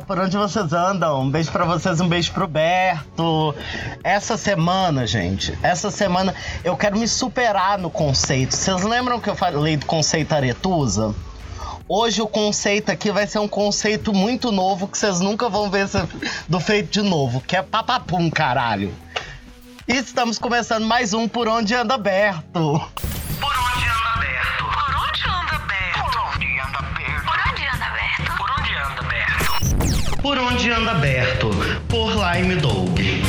Por 0.00 0.18
onde 0.18 0.36
vocês 0.36 0.72
andam? 0.72 1.22
Um 1.22 1.30
beijo 1.30 1.52
para 1.52 1.64
vocês, 1.64 2.00
um 2.00 2.08
beijo 2.08 2.32
pro 2.32 2.48
Berto. 2.48 3.54
Essa 4.02 4.36
semana, 4.36 5.06
gente, 5.06 5.56
essa 5.62 5.90
semana 5.90 6.34
eu 6.64 6.76
quero 6.76 6.98
me 6.98 7.06
superar 7.06 7.78
no 7.78 7.88
conceito. 7.88 8.54
Vocês 8.54 8.82
lembram 8.82 9.20
que 9.20 9.30
eu 9.30 9.36
falei 9.36 9.76
do 9.76 9.86
conceito 9.86 10.32
aretusa? 10.32 11.14
Hoje 11.88 12.20
o 12.20 12.26
conceito 12.26 12.90
aqui 12.90 13.12
vai 13.12 13.26
ser 13.26 13.38
um 13.38 13.48
conceito 13.48 14.12
muito 14.12 14.50
novo 14.50 14.88
que 14.88 14.98
vocês 14.98 15.20
nunca 15.20 15.48
vão 15.48 15.70
ver 15.70 15.86
do 16.48 16.58
feito 16.58 16.90
de 16.90 17.02
novo, 17.02 17.40
que 17.40 17.54
é 17.54 17.62
papapum, 17.62 18.30
caralho. 18.30 18.92
E 19.86 19.92
estamos 19.92 20.38
começando 20.38 20.86
mais 20.86 21.12
um 21.12 21.28
Por 21.28 21.46
Onde 21.46 21.74
Anda 21.74 21.96
Berto. 21.96 22.80
Por 30.24 30.38
onde 30.38 30.70
anda 30.70 30.94
Berto? 30.94 31.50
Por 31.86 32.10
Lime 32.14 32.56
Dog. 32.56 33.22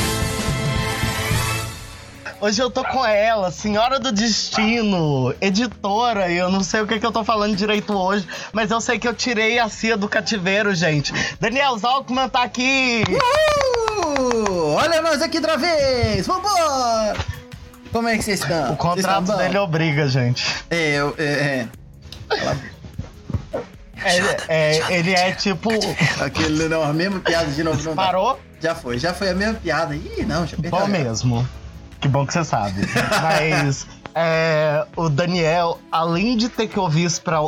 Hoje 2.40 2.62
eu 2.62 2.72
tô 2.72 2.86
com 2.86 3.06
ela, 3.06 3.52
senhora 3.52 4.00
do 4.00 4.14
destino, 4.14 5.36
editora, 5.42 6.32
e 6.32 6.38
eu 6.38 6.50
não 6.50 6.64
sei 6.64 6.80
o 6.80 6.88
que, 6.88 6.98
que 6.98 7.06
eu 7.06 7.12
tô 7.12 7.22
falando 7.26 7.54
direito 7.54 7.94
hoje, 7.94 8.26
mas 8.54 8.72
eu 8.72 8.80
sei 8.80 8.98
que 8.98 9.06
eu 9.06 9.14
tirei 9.14 9.60
a 9.60 9.68
cia 9.68 9.98
do 9.98 10.08
cativeiro, 10.08 10.74
gente. 10.74 11.12
Daniel 11.38 11.78
Zalkman 11.78 12.30
tá 12.30 12.44
aqui! 12.44 13.04
Uhul! 14.08 14.76
Olha 14.76 15.02
nós 15.02 15.22
aqui 15.22 15.36
outra 15.36 15.58
vez! 15.58 16.26
Vambora! 16.26 17.18
Como 17.92 18.08
é 18.08 18.18
que 18.18 18.24
vocês 18.24 18.40
estão? 18.40 18.72
O 18.72 18.78
contrato 18.78 19.36
dele 19.36 19.58
obriga, 19.58 20.08
gente. 20.08 20.46
É, 20.70 20.92
eu, 20.92 21.14
é, 21.18 21.68
é. 22.32 22.66
É, 24.06 24.38
é, 24.48 24.98
ele 24.98 25.14
é 25.14 25.32
tipo. 25.32 25.70
Aquele 26.22 26.70
não, 26.70 26.84
a 26.84 26.94
mesma 26.94 27.20
piada 27.20 27.52
de 27.52 27.64
novo. 27.64 27.82
Não 27.84 27.96
Parou? 27.96 28.34
Dá. 28.34 28.70
Já 28.70 28.76
foi, 28.76 28.98
já 28.98 29.14
foi 29.14 29.30
a 29.30 29.36
mesma 29.36 29.56
piada. 29.56 29.96
Ih, 29.96 30.26
não, 30.26 30.46
já 30.46 30.58
Bom 30.70 30.88
mesmo. 30.88 31.48
Que 32.00 32.08
bom 32.08 32.26
que 32.26 32.34
você 32.34 32.44
sabe. 32.44 32.82
Mas 33.22 33.88
é, 34.14 34.86
o 34.96 35.10
Daniel, 35.10 35.80
além 35.92 36.38
de 36.38 36.50
ter 36.50 36.68
que 36.68 36.80
ouvir 36.80 37.04
isso 37.04 37.22
pra, 37.22 37.40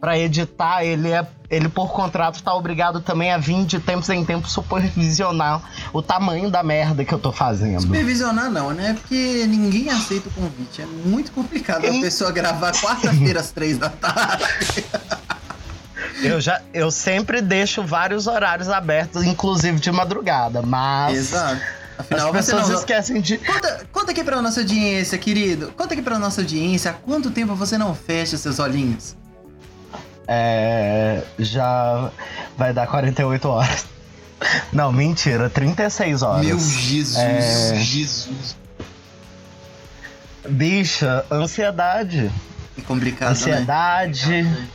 pra 0.00 0.18
editar, 0.18 0.82
ele 0.84 1.10
é. 1.10 1.26
Ele, 1.48 1.68
por 1.68 1.92
contrato, 1.92 2.42
tá 2.42 2.52
obrigado 2.52 3.00
também 3.00 3.30
a 3.30 3.38
vir 3.38 3.64
de 3.64 3.78
tempos 3.78 4.08
em 4.08 4.24
tempos 4.24 4.50
supervisionar 4.50 5.62
o 5.92 6.02
tamanho 6.02 6.50
da 6.50 6.60
merda 6.60 7.04
que 7.04 7.14
eu 7.14 7.20
tô 7.20 7.30
fazendo. 7.30 7.82
Supervisionar 7.82 8.50
não, 8.50 8.72
né? 8.72 8.96
Porque 9.00 9.46
ninguém 9.46 9.88
aceita 9.88 10.28
o 10.28 10.32
convite. 10.32 10.82
É 10.82 10.86
muito 10.86 11.30
complicado 11.30 11.86
a 11.86 12.00
pessoa 12.00 12.32
gravar 12.32 12.72
quarta-feira 12.72 13.38
às 13.38 13.52
três 13.52 13.78
da 13.78 13.88
tarde. 13.88 14.84
Eu 16.22 16.40
já, 16.40 16.60
eu 16.72 16.90
sempre 16.90 17.42
deixo 17.42 17.82
vários 17.82 18.26
horários 18.26 18.68
abertos, 18.68 19.22
inclusive 19.24 19.78
de 19.78 19.92
madrugada, 19.92 20.62
mas. 20.62 21.16
Exato. 21.16 21.60
Afinal, 21.98 22.28
As 22.28 22.32
pessoas 22.32 22.68
não... 22.68 22.78
esquecem 22.78 23.20
de. 23.20 23.38
Conta, 23.38 23.86
conta 23.90 24.10
aqui 24.12 24.22
pra 24.22 24.42
nossa 24.42 24.60
audiência, 24.60 25.16
querido. 25.18 25.72
Conta 25.76 25.94
aqui 25.94 26.02
pra 26.02 26.18
nossa 26.18 26.42
audiência 26.42 26.90
há 26.90 26.94
quanto 26.94 27.30
tempo 27.30 27.54
você 27.54 27.78
não 27.78 27.94
fecha 27.94 28.36
seus 28.36 28.58
olhinhos? 28.58 29.16
É. 30.28 31.22
Já 31.38 32.10
vai 32.56 32.72
dar 32.72 32.86
48 32.86 33.48
horas. 33.48 33.86
Não, 34.72 34.92
mentira, 34.92 35.48
36 35.48 36.22
horas. 36.22 36.46
Meu 36.46 36.58
Jesus, 36.58 37.16
é... 37.16 37.74
Jesus. 37.76 38.56
Bicha, 40.46 41.24
ansiedade. 41.30 42.30
Que 42.74 42.82
complicado, 42.82 43.30
Ansiedade. 43.30 44.42
Né? 44.42 44.68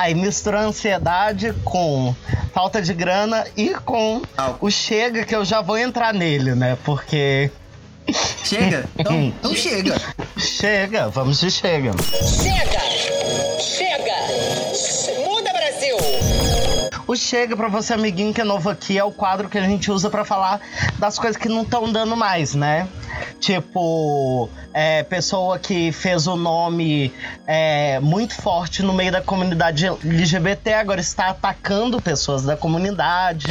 Aí 0.00 0.14
mistura 0.14 0.60
ansiedade 0.60 1.52
com 1.62 2.14
falta 2.54 2.80
de 2.80 2.94
grana 2.94 3.46
e 3.54 3.74
com 3.74 4.22
o 4.58 4.70
chega, 4.70 5.26
que 5.26 5.36
eu 5.36 5.44
já 5.44 5.60
vou 5.60 5.76
entrar 5.76 6.14
nele, 6.14 6.54
né? 6.54 6.78
Porque. 6.86 7.50
Chega? 8.42 8.88
Então, 8.98 9.14
então 9.24 9.54
chega. 9.54 10.00
Chega, 10.38 11.10
vamos 11.10 11.38
de 11.38 11.50
chega. 11.50 11.92
Chega! 12.00 12.80
Chega! 13.60 15.22
Muda 15.22 15.52
Brasil! 15.52 15.96
O 17.06 17.14
Chega 17.14 17.54
para 17.54 17.68
você, 17.68 17.92
amiguinho 17.92 18.32
que 18.32 18.40
é 18.40 18.44
novo 18.44 18.70
aqui, 18.70 18.96
é 18.96 19.04
o 19.04 19.12
quadro 19.12 19.50
que 19.50 19.58
a 19.58 19.64
gente 19.64 19.90
usa 19.90 20.08
para 20.08 20.24
falar 20.24 20.62
das 20.98 21.18
coisas 21.18 21.36
que 21.36 21.46
não 21.46 21.60
estão 21.60 21.92
dando 21.92 22.16
mais, 22.16 22.54
né? 22.54 22.88
Tipo, 23.40 24.50
é, 24.74 25.02
pessoa 25.02 25.58
que 25.58 25.90
fez 25.92 26.26
o 26.26 26.36
nome 26.36 27.10
é, 27.46 27.98
muito 28.00 28.34
forte 28.34 28.82
no 28.82 28.92
meio 28.92 29.10
da 29.10 29.22
comunidade 29.22 29.86
LGBT, 29.86 30.74
agora 30.74 31.00
está 31.00 31.30
atacando 31.30 32.00
pessoas 32.02 32.42
da 32.42 32.54
comunidade. 32.54 33.50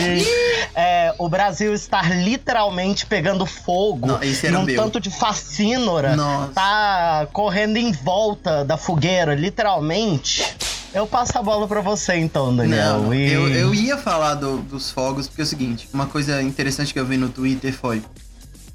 É, 0.76 1.14
o 1.18 1.28
Brasil 1.28 1.74
está 1.74 2.04
literalmente 2.04 3.08
pegando 3.08 3.48
fogo. 3.48 4.08
Não, 4.08 4.24
esse 4.24 4.50
num 4.50 4.66
tanto 4.66 5.00
de 5.00 5.10
fascínora. 5.10 6.16
Nossa. 6.16 6.54
Tá 6.54 7.28
correndo 7.34 7.78
em 7.78 7.92
volta 7.92 8.64
da 8.64 8.78
fogueira, 8.78 9.34
literalmente. 9.34 10.46
Eu 10.94 11.06
passo 11.06 11.38
a 11.38 11.42
bola 11.42 11.68
para 11.68 11.82
você 11.82 12.16
então, 12.16 12.56
Daniel. 12.56 13.02
Não, 13.02 13.14
e... 13.14 13.32
eu, 13.32 13.48
eu 13.48 13.74
ia 13.74 13.98
falar 13.98 14.36
do, 14.36 14.58
dos 14.58 14.92
fogos, 14.92 15.28
porque 15.28 15.42
é 15.42 15.44
o 15.44 15.48
seguinte, 15.48 15.88
uma 15.94 16.08
coisa 16.08 16.42
interessante 16.42 16.94
que 16.94 17.00
eu 17.00 17.06
vi 17.06 17.18
no 17.18 17.30
Twitter 17.30 17.74
foi. 17.74 18.04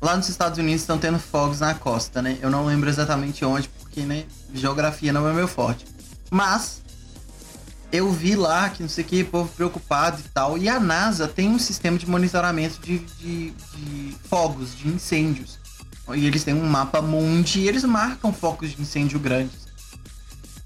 Lá 0.05 0.19
nos 0.19 0.29
Estados 0.29 0.59
Unidos 0.59 0.83
estão 0.83 0.99
tendo 0.99 1.19
fogos 1.19 1.61
na 1.61 1.73
costa, 1.73 2.21
né? 2.21 2.37
Eu 2.43 2.51
não 2.51 2.67
lembro 2.67 2.91
exatamente 2.91 3.43
onde, 3.43 3.71
porque, 3.71 4.03
né, 4.03 4.25
geografia 4.53 5.11
não 5.15 5.27
é 5.27 5.33
meu 5.33 5.49
forte. 5.49 5.87
Mas 6.31 6.83
eu 7.91 8.13
vi 8.13 8.37
lá 8.37 8.69
que 8.69 8.83
não 8.83 8.89
sei 8.91 9.03
o 9.03 9.07
que, 9.07 9.25
povo 9.25 9.49
preocupado 9.57 10.21
e 10.21 10.29
tal. 10.29 10.59
E 10.59 10.69
a 10.69 10.79
NASA 10.79 11.27
tem 11.27 11.49
um 11.49 11.59
sistema 11.59 11.97
de 11.97 12.07
monitoramento 12.07 12.79
de, 12.83 12.99
de, 12.99 13.51
de 13.51 14.17
fogos, 14.29 14.77
de 14.77 14.89
incêndios. 14.89 15.59
E 16.15 16.27
eles 16.27 16.45
têm 16.45 16.53
um 16.53 16.67
mapa 16.67 17.01
mundi 17.01 17.61
e 17.61 17.69
eles 17.69 17.83
marcam 17.85 18.31
focos 18.31 18.73
de 18.73 18.83
incêndio 18.83 19.19
grandes. 19.19 19.67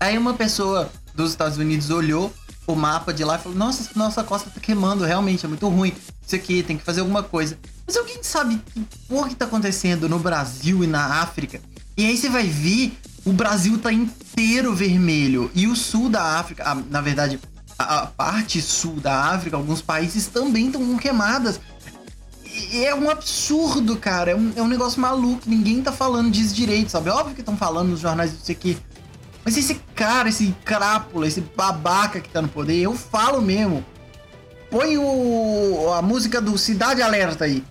Aí 0.01 0.19
uma 0.19 0.35
pessoa 0.35 0.91
dos 1.15 1.31
Estados 1.31 1.59
Unidos 1.59 1.91
olhou 1.91 2.35
o 2.67 2.75
mapa 2.75 3.15
de 3.15 3.23
lá 3.23 3.37
e 3.37 3.39
falou: 3.39 3.57
Nossa, 3.57 3.89
nossa 3.95 4.25
costa 4.25 4.51
tá 4.51 4.59
queimando, 4.59 5.05
realmente 5.05 5.47
é 5.47 5.49
muito 5.49 5.69
ruim. 5.69 5.95
Isso 6.27 6.35
aqui 6.35 6.65
tem 6.65 6.77
que 6.77 6.83
fazer 6.83 7.03
alguma 7.03 7.23
coisa. 7.23 7.57
Mas 7.89 7.97
alguém 7.97 8.23
sabe 8.23 8.61
que 8.75 8.87
porra 9.09 9.31
que 9.31 9.35
tá 9.35 9.47
acontecendo 9.47 10.11
no 10.11 10.19
Brasil 10.19 10.85
e 10.85 10.87
na 10.87 11.23
África? 11.23 11.59
E 11.97 12.05
aí 12.05 12.19
você 12.19 12.29
vai 12.29 12.47
ver, 12.47 12.93
o 13.25 13.33
Brasil 13.33 13.79
tá 13.79 13.91
inteiro 13.91 14.75
vermelho. 14.75 15.51
E 15.55 15.67
o 15.67 15.75
sul 15.75 16.11
da 16.11 16.39
África, 16.39 16.69
a, 16.69 16.75
na 16.75 17.01
verdade, 17.01 17.41
a, 17.79 18.01
a, 18.01 18.07
parte 18.07 18.61
sul 18.61 18.97
da 19.01 19.31
África, 19.31 19.57
alguns 19.57 19.81
países 19.81 20.27
também 20.27 20.67
estão 20.67 20.99
queimadas. 20.99 21.59
E 22.45 22.85
é 22.85 22.95
um 22.95 23.09
absurdo, 23.09 23.97
cara. 23.97 24.33
É 24.33 24.37
um, 24.37 24.53
é 24.55 24.61
um 24.61 24.69
negócio 24.69 25.01
maluco. 25.01 25.45
Ninguém 25.47 25.83
tá 25.83 25.91
falando 25.91 26.31
disso 26.31 26.55
direito, 26.55 26.91
sabe? 26.91 27.09
Óbvio 27.09 27.35
que 27.35 27.41
estão 27.41 27.57
falando 27.57 27.89
nos 27.89 28.01
jornais 28.01 28.37
disso 28.37 28.53
aqui. 28.53 28.77
Mas 29.47 29.57
esse 29.57 29.77
cara, 29.95 30.29
esse 30.29 30.55
crápula, 30.63 31.27
esse 31.27 31.41
babaca 31.41 32.21
que 32.21 32.29
tá 32.29 32.43
no 32.43 32.49
poder, 32.49 32.83
eu 32.83 32.95
falo 32.95 33.41
mesmo. 33.41 33.83
Põe 34.71 34.99
o, 34.99 35.91
a 35.95 36.03
música 36.03 36.39
do 36.39 36.59
Cidade 36.59 37.01
Alerta 37.01 37.47
aí. 37.47 37.65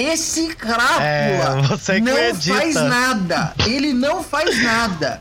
Esse 0.00 0.54
crápula 0.54 1.04
é, 1.04 2.00
não 2.00 2.16
edita. 2.16 2.56
faz 2.56 2.74
nada. 2.74 3.54
Ele 3.66 3.92
não 3.92 4.24
faz 4.24 4.62
nada. 4.62 5.20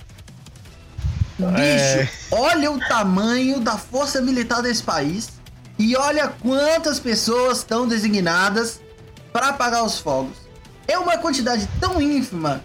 Bicho, 1.37 1.59
é... 1.59 2.09
olha 2.31 2.71
o 2.71 2.79
tamanho 2.79 3.59
da 3.59 3.77
força 3.77 4.21
militar 4.21 4.61
desse 4.61 4.81
país 4.81 5.31
e 5.77 5.97
olha 5.97 6.29
quantas 6.29 6.97
pessoas 6.97 7.57
estão 7.57 7.87
designadas 7.87 8.79
para 9.33 9.49
apagar 9.49 9.83
os 9.83 9.99
fogos. 9.99 10.37
É 10.87 10.97
uma 10.97 11.17
quantidade 11.17 11.67
tão 11.79 12.01
ínfima 12.01 12.63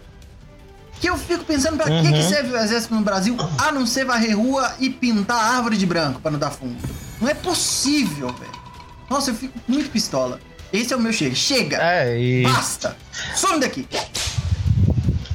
que 1.00 1.08
eu 1.08 1.16
fico 1.16 1.44
pensando 1.44 1.76
pra 1.76 1.90
uhum. 1.90 2.02
que, 2.02 2.12
que 2.12 2.18
uhum. 2.20 2.28
serve 2.28 2.52
o 2.52 2.56
exército 2.56 2.94
no 2.94 3.00
Brasil 3.00 3.36
a 3.58 3.72
não 3.72 3.86
ser 3.86 4.04
varrer 4.04 4.38
rua 4.38 4.72
e 4.78 4.88
pintar 4.88 5.56
árvore 5.56 5.76
de 5.76 5.84
branco 5.84 6.20
para 6.20 6.30
não 6.30 6.38
dar 6.38 6.52
fundo. 6.52 6.76
Não 7.20 7.28
é 7.28 7.34
possível, 7.34 8.28
velho. 8.28 8.64
Nossa, 9.10 9.30
eu 9.30 9.34
fico 9.34 9.58
muito 9.66 9.90
pistola. 9.90 10.40
Esse 10.74 10.92
é 10.92 10.96
o 10.96 11.00
meu 11.00 11.12
chega. 11.12 11.36
Chega! 11.36 11.76
É, 11.80 12.18
e... 12.20 12.42
Basta! 12.42 12.96
Some 13.36 13.60
daqui! 13.60 13.86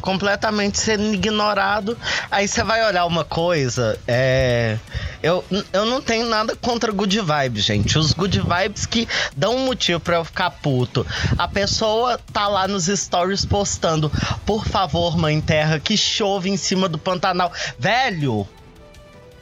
completamente 0.01 0.79
sendo 0.79 1.13
ignorado. 1.13 1.97
Aí 2.31 2.47
você 2.47 2.63
vai 2.63 2.83
olhar 2.85 3.05
uma 3.05 3.23
coisa, 3.23 3.99
é. 4.07 4.79
Eu, 5.21 5.43
eu 5.73 5.85
não 5.85 6.01
tenho 6.01 6.25
nada 6.25 6.55
contra 6.55 6.91
good 6.91 7.21
vibes, 7.21 7.63
gente. 7.63 7.97
Os 7.97 8.13
good 8.13 8.41
vibes 8.41 8.85
que 8.85 9.07
dão 9.35 9.55
um 9.55 9.65
motivo 9.65 9.99
para 9.99 10.15
eu 10.15 10.25
ficar 10.25 10.49
puto. 10.49 11.05
A 11.37 11.47
pessoa 11.47 12.19
tá 12.33 12.47
lá 12.47 12.67
nos 12.67 12.85
stories 12.85 13.45
postando, 13.45 14.11
por 14.45 14.65
favor, 14.65 15.17
mãe 15.17 15.39
terra, 15.39 15.79
que 15.79 15.95
chove 15.95 16.49
em 16.49 16.57
cima 16.57 16.89
do 16.89 16.97
Pantanal. 16.97 17.51
Velho, 17.77 18.47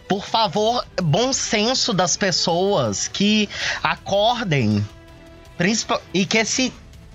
por 0.09 0.25
favor, 0.25 0.83
bom 1.01 1.31
senso 1.31 1.94
das 1.94 2.17
pessoas 2.17 3.07
que 3.07 3.47
acordem. 3.81 4.83
Principal, 5.57 6.01
e 6.13 6.25
que 6.25 6.38
esse. 6.38 6.71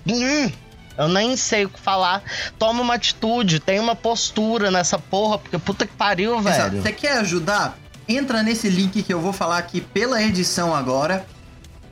Hum, 0.07 0.51
eu 0.97 1.07
nem 1.07 1.35
sei 1.35 1.65
o 1.65 1.69
que 1.69 1.79
falar. 1.79 2.21
Toma 2.59 2.81
uma 2.81 2.95
atitude, 2.95 3.59
tem 3.59 3.79
uma 3.79 3.95
postura 3.95 4.69
nessa 4.69 4.99
porra, 4.99 5.37
porque 5.37 5.57
puta 5.57 5.87
que 5.87 5.95
pariu, 5.95 6.41
velho. 6.41 6.81
Você 6.81 6.91
quer 6.91 7.19
ajudar? 7.19 7.77
Entra 8.07 8.43
nesse 8.43 8.69
link 8.69 9.01
que 9.01 9.13
eu 9.13 9.21
vou 9.21 9.33
falar 9.33 9.57
aqui 9.57 9.79
pela 9.79 10.21
edição 10.21 10.75
agora. 10.75 11.25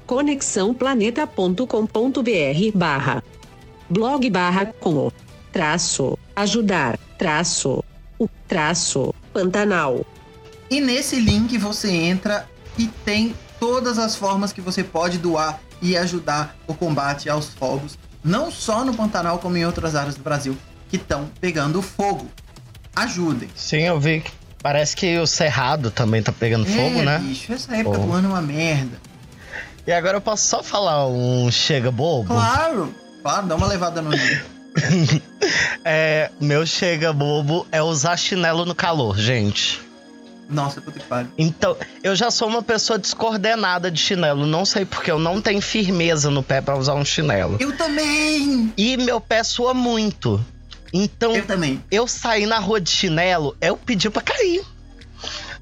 conexãoplaneta.com.br 0.06 2.72
barra 2.76 3.24
blog 3.90 4.30
barra 4.30 4.66
com 4.66 5.08
o 5.08 5.14
traço 5.52 6.20
ajudar 6.36 7.00
traço 7.18 7.84
o 8.20 8.28
traço 8.48 9.16
Pantanal. 9.34 10.06
E 10.70 10.82
nesse 10.82 11.20
link 11.20 11.58
você 11.58 11.90
entra 11.90 12.48
e 12.78 12.88
tem 12.88 13.34
todas 13.60 13.98
as 13.98 14.16
formas 14.16 14.54
que 14.54 14.62
você 14.62 14.84
pode 14.84 15.18
doar 15.18 15.60
e 15.82 15.98
ajudar 15.98 16.56
o 16.68 16.74
combate 16.74 17.30
aos 17.30 17.50
fogos, 17.50 17.98
não 18.24 18.52
só 18.52 18.86
no 18.86 18.94
Pantanal, 18.94 19.40
como 19.40 19.58
em 19.58 19.66
outras 19.66 19.96
áreas 19.96 20.16
do 20.16 20.24
Brasil 20.24 20.58
que 20.90 20.98
estão 20.98 21.30
pegando 21.40 21.82
fogo. 21.82 22.28
Ajudem. 22.96 23.50
Sim, 23.56 23.84
eu 23.84 24.00
vi 24.00 24.22
que 24.22 24.32
parece 24.62 24.96
que 24.96 25.18
o 25.18 25.26
Cerrado 25.26 25.90
também 25.90 26.22
tá 26.22 26.32
pegando 26.32 26.66
fogo, 26.66 27.00
é, 27.00 27.06
né? 27.06 27.20
bicho, 27.20 27.52
essa 27.54 27.76
época 27.76 27.98
Pô. 27.98 28.06
do 28.06 28.14
ano 28.14 28.28
é 28.28 28.32
uma 28.32 28.42
merda. 28.42 29.00
E 29.88 29.92
agora 29.92 30.18
eu 30.18 30.22
posso 30.22 30.48
só 30.48 30.62
falar 30.62 31.08
um 31.08 31.50
chega 31.50 31.90
bobo? 31.92 32.28
Claro, 32.28 32.94
claro, 33.24 33.48
dá 33.48 33.56
uma 33.56 33.68
levada 33.68 34.02
no 34.02 34.12
dia. 34.12 34.46
É, 35.84 36.30
meu 36.40 36.66
chega 36.66 37.12
bobo 37.12 37.66
é 37.72 37.82
usar 37.82 38.16
chinelo 38.16 38.64
no 38.64 38.76
calor, 38.76 39.18
gente. 39.18 39.82
Nossa, 40.52 40.82
puta 40.82 41.00
que 41.00 41.06
pariu. 41.06 41.32
Então, 41.38 41.78
eu 42.04 42.16
já 42.16 42.30
sou 42.30 42.48
uma 42.48 42.62
pessoa 42.62 43.00
descoordenada 43.00 43.90
de 43.90 44.00
chinelo. 44.00 44.46
Não 44.46 44.66
sei 44.66 44.84
porque 44.86 45.10
eu 45.10 45.18
não 45.18 45.42
tenho 45.42 45.62
firmeza 45.62 46.30
no 46.30 46.44
pé 46.44 46.60
pra 46.62 46.76
usar 46.78 46.94
um 46.94 47.06
chinelo. 47.06 47.56
Eu 47.60 47.76
também! 47.78 48.74
E 48.78 48.98
meu 48.98 49.22
pé 49.22 49.44
sua 49.44 49.74
muito. 49.74 50.44
Então, 50.94 51.34
Eu 51.34 51.46
também. 51.46 51.82
eu 51.90 52.06
sair 52.06 52.46
na 52.46 52.60
rua 52.60 52.82
de 52.82 52.90
chinelo, 52.90 53.56
eu 53.62 53.78
pedi 53.78 54.10
pra 54.10 54.22
cair. 54.22 54.62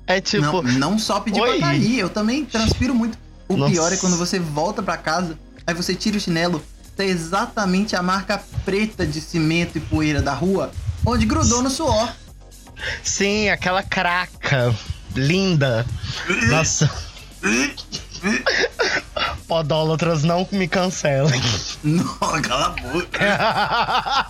É 0.07 0.19
tipo, 0.19 0.63
não, 0.63 0.63
não 0.63 0.99
só 0.99 1.19
pedir 1.19 1.39
Oi. 1.39 1.59
pra 1.59 1.67
cair, 1.67 1.99
eu 1.99 2.09
também 2.09 2.43
transpiro 2.43 2.95
muito. 2.95 3.15
O 3.47 3.55
Nossa. 3.55 3.71
pior 3.71 3.93
é 3.93 3.97
quando 3.97 4.17
você 4.17 4.39
volta 4.39 4.81
pra 4.81 4.97
casa, 4.97 5.37
aí 5.67 5.73
você 5.75 5.93
tira 5.93 6.17
o 6.17 6.19
chinelo, 6.19 6.63
tá 6.97 7.05
exatamente 7.05 7.95
a 7.95 8.01
marca 8.01 8.41
preta 8.65 9.05
de 9.05 9.21
cimento 9.21 9.77
e 9.77 9.81
poeira 9.81 10.19
da 10.19 10.33
rua, 10.33 10.71
onde 11.05 11.27
grudou 11.27 11.61
no 11.61 11.69
suor. 11.69 12.09
Sim, 13.03 13.49
aquela 13.49 13.83
craca 13.83 14.73
linda. 15.15 15.85
Nossa. 16.49 16.89
Podólatras 19.47 20.23
não 20.23 20.47
me 20.51 20.67
cancelem. 20.67 21.41
Não, 21.83 22.05
cala 22.41 22.65
a 22.65 22.69
boca. 22.69 24.27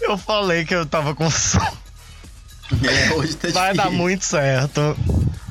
Eu 0.00 0.16
falei 0.16 0.64
que 0.64 0.74
eu 0.74 0.86
tava 0.86 1.14
com 1.14 1.30
sono. 1.30 1.76
É, 2.82 3.12
hoje 3.12 3.34
tá 3.36 3.48
Vai 3.50 3.74
dar 3.74 3.90
muito 3.90 4.24
certo. 4.24 4.96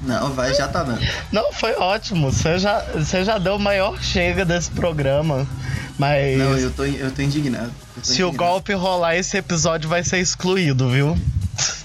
Não, 0.01 0.33
vai, 0.33 0.53
já 0.53 0.67
tá 0.67 0.83
dando. 0.83 1.01
Não, 1.31 1.51
foi 1.53 1.73
ótimo. 1.75 2.31
Você 2.31 2.59
já, 2.59 2.79
você 2.93 3.23
já 3.23 3.37
deu 3.37 3.55
o 3.55 3.59
maior 3.59 4.01
chega 4.01 4.45
desse 4.45 4.69
programa. 4.71 5.47
Mas 5.97 6.37
Não, 6.37 6.57
eu 6.57 6.71
tô, 6.71 6.83
eu 6.85 7.11
tô 7.11 7.21
indignado. 7.21 7.71
Eu 7.95 8.01
tô 8.01 8.07
se 8.07 8.23
o 8.23 8.27
indignado. 8.27 8.37
golpe 8.51 8.73
rolar, 8.73 9.15
esse 9.15 9.37
episódio 9.37 9.89
vai 9.89 10.03
ser 10.03 10.19
excluído, 10.19 10.89
viu? 10.89 11.17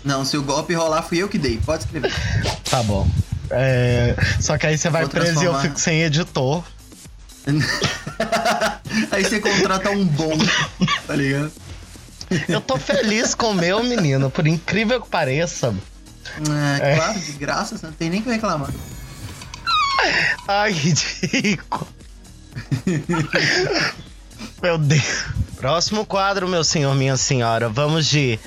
Não, 0.05 0.25
se 0.25 0.37
o 0.37 0.43
golpe 0.43 0.75
rolar, 0.75 1.03
fui 1.03 1.19
eu 1.19 1.29
que 1.29 1.39
dei. 1.39 1.59
Pode 1.65 1.85
escrever. 1.85 2.13
Tá 2.69 2.83
bom. 2.83 3.09
É, 3.51 4.15
Só 4.41 4.57
que 4.59 4.67
aí 4.67 4.77
você 4.79 4.89
vai 4.91 5.07
preso 5.07 5.43
e 5.43 5.45
eu 5.47 5.59
fico 5.61 5.79
sem 5.79 6.03
editor. 6.03 6.63
Aí 9.11 9.25
você 9.25 9.41
contrata 9.41 9.91
um 9.91 10.05
bom, 10.05 10.37
tá 11.07 11.15
ligado? 11.17 11.51
Eu 12.49 12.61
tô 12.61 12.77
feliz 12.77 13.35
com 13.35 13.51
o 13.51 13.55
meu 13.55 13.83
menino, 13.83 14.31
por 14.31 14.47
incrível 14.47 15.01
que 15.01 15.09
pareça. 15.09 15.75
Ah, 16.49 16.79
É. 16.81 16.97
claro, 16.97 17.19
de 17.19 17.33
graça, 17.33 17.77
você 17.79 17.87
não 17.87 17.93
tem 17.95 18.11
nem 18.11 18.21
o 18.21 18.23
que 18.23 18.31
reclamar. 18.31 18.71
Ai, 20.47 20.73
ridículo. 20.73 21.89
meu 24.63 24.79
Deus. 24.79 25.25
Próximo 25.57 26.07
quadro, 26.07 26.49
meu 26.49 26.65
senhor, 26.65 26.95
minha 26.95 27.17
senhora. 27.17 27.69
Vamos 27.69 28.07
de. 28.07 28.39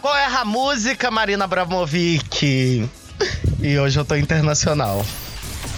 Qual 0.00 0.16
é 0.16 0.26
a 0.26 0.44
música, 0.44 1.10
Marina 1.10 1.44
Abramovic? 1.44 2.88
E 3.60 3.78
hoje 3.78 3.98
eu 3.98 4.04
tô 4.04 4.16
internacional. 4.16 5.04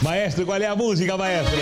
Maestro, 0.01 0.47
qual 0.47 0.61
é 0.61 0.67
a 0.67 0.77
música, 0.77 1.17
maestro? 1.17 1.59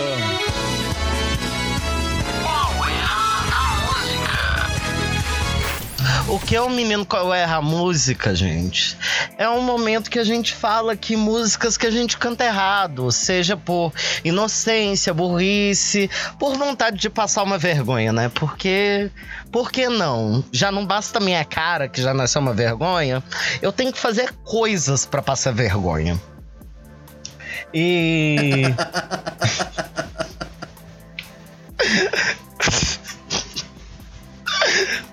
O 6.31 6.39
que 6.39 6.55
é 6.55 6.61
um 6.61 6.69
menino 6.69 7.05
qual 7.05 7.33
é 7.33 7.43
a 7.43 7.61
música, 7.61 8.33
gente? 8.33 8.97
É 9.37 9.49
um 9.49 9.61
momento 9.61 10.09
que 10.09 10.17
a 10.17 10.23
gente 10.23 10.55
fala 10.55 10.95
que 10.95 11.17
músicas 11.17 11.75
que 11.75 11.85
a 11.85 11.91
gente 11.91 12.17
canta 12.17 12.45
errado, 12.45 13.11
seja 13.11 13.57
por 13.57 13.91
inocência, 14.23 15.13
burrice, 15.13 16.09
por 16.39 16.57
vontade 16.57 16.99
de 16.99 17.09
passar 17.09 17.43
uma 17.43 17.57
vergonha, 17.57 18.13
né? 18.13 18.31
Porque 18.33 19.11
por 19.51 19.69
que 19.69 19.89
não? 19.89 20.41
Já 20.53 20.71
não 20.71 20.85
basta 20.85 21.17
a 21.17 21.21
minha 21.21 21.43
cara, 21.43 21.89
que 21.89 22.01
já 22.01 22.13
nasceu 22.13 22.41
uma 22.41 22.53
vergonha, 22.53 23.21
eu 23.61 23.73
tenho 23.73 23.91
que 23.91 23.99
fazer 23.99 24.31
coisas 24.45 25.05
pra 25.05 25.21
passar 25.21 25.53
vergonha. 25.53 26.17
E 27.73 28.67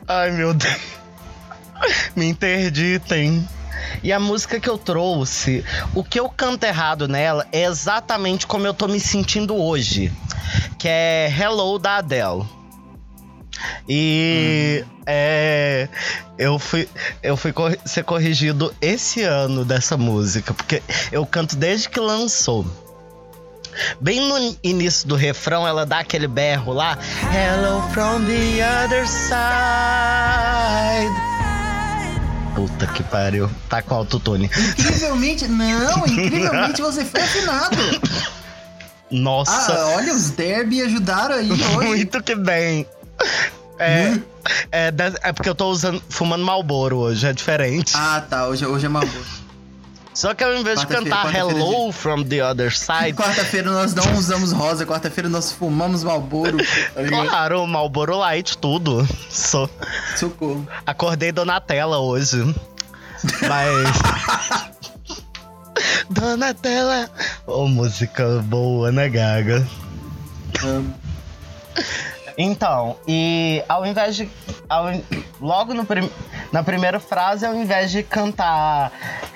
Ai, 0.06 0.30
meu 0.30 0.54
Deus. 0.54 0.97
Me 2.16 2.26
interditem. 2.26 3.46
E 4.02 4.12
a 4.12 4.18
música 4.20 4.58
que 4.60 4.68
eu 4.68 4.76
trouxe, 4.76 5.64
o 5.94 6.02
que 6.04 6.18
eu 6.20 6.28
canto 6.28 6.64
errado 6.64 7.06
nela 7.08 7.46
é 7.52 7.62
exatamente 7.64 8.46
como 8.46 8.66
eu 8.66 8.74
tô 8.74 8.86
me 8.88 8.98
sentindo 9.00 9.56
hoje. 9.56 10.12
Que 10.78 10.88
é 10.88 11.32
Hello 11.38 11.78
da 11.78 11.96
Adele. 11.98 12.44
E 13.88 14.84
é, 15.06 15.88
eu 16.38 16.58
fui, 16.58 16.88
eu 17.22 17.36
fui 17.36 17.52
corri- 17.52 17.78
ser 17.84 18.04
corrigido 18.04 18.74
esse 18.80 19.22
ano 19.22 19.64
dessa 19.64 19.96
música, 19.96 20.52
porque 20.54 20.82
eu 21.10 21.24
canto 21.26 21.56
desde 21.56 21.88
que 21.88 21.98
lançou. 21.98 22.64
Bem 24.00 24.20
no 24.20 24.56
início 24.62 25.08
do 25.08 25.14
refrão, 25.16 25.66
ela 25.66 25.84
dá 25.86 26.00
aquele 26.00 26.26
berro 26.28 26.72
lá. 26.72 26.98
Hello 27.32 27.80
from 27.92 28.24
the 28.26 28.84
other 28.84 29.06
side. 29.08 30.48
Puta 32.58 32.88
que 32.88 33.04
pariu. 33.04 33.48
Tá 33.68 33.80
com 33.80 33.94
autotune. 33.94 34.50
Incrivelmente, 34.78 35.46
não, 35.46 36.04
incrivelmente 36.08 36.82
você 36.82 37.04
foi 37.04 37.20
afinado. 37.22 37.76
Nossa, 39.08 39.72
Ah, 39.72 39.94
olha, 39.96 40.12
os 40.12 40.30
derby 40.30 40.82
ajudaram 40.82 41.36
aí 41.36 41.52
hoje. 41.52 41.64
muito 41.86 42.20
que 42.20 42.34
bem. 42.34 42.84
É, 43.78 44.18
é, 44.72 44.90
da- 44.90 45.12
é 45.22 45.32
porque 45.32 45.48
eu 45.48 45.54
tô 45.54 45.70
usando, 45.70 46.02
fumando 46.08 46.44
Malboro 46.44 46.96
hoje, 46.96 47.28
é 47.28 47.32
diferente. 47.32 47.92
Ah, 47.94 48.24
tá, 48.28 48.48
hoje, 48.48 48.66
hoje 48.66 48.86
é 48.86 48.88
boa. 48.88 49.06
Só 50.18 50.34
que 50.34 50.42
ao 50.42 50.52
invés 50.52 50.80
de 50.80 50.86
cantar 50.88 51.32
Hello 51.32 51.92
from 51.92 52.24
the 52.24 52.42
other 52.42 52.72
side, 52.72 53.12
Quarta-feira 53.22 53.70
nós 53.70 53.94
não 53.94 54.16
usamos 54.16 54.50
rosa, 54.50 54.84
quarta-feira 54.84 55.28
nós 55.28 55.52
fumamos 55.52 56.02
Malboro. 56.02 56.56
Claro, 57.08 57.64
Malboro 57.68 58.18
Light, 58.18 58.58
tudo. 58.58 59.06
Sou, 59.30 59.70
Socorro. 60.16 60.66
acordei 60.84 61.30
Donatella 61.30 62.00
hoje. 62.00 62.52
Mas. 63.48 64.72
Donatella! 66.10 67.08
Ô, 67.46 67.68
música 67.68 68.42
boa, 68.42 68.90
né, 68.90 69.08
Gaga? 69.08 69.64
Amo. 70.64 70.94
Então, 72.40 72.96
e 73.06 73.64
ao 73.68 73.84
invés 73.84 74.14
de. 74.14 74.30
ao 74.68 74.84
logo 75.40 75.74
no 75.74 75.84
prim- 75.84 76.08
na 76.52 76.62
primeira 76.62 77.00
frase, 77.00 77.44
ao 77.44 77.52
invés 77.54 77.90
de 77.90 78.02
cantar 78.04 78.92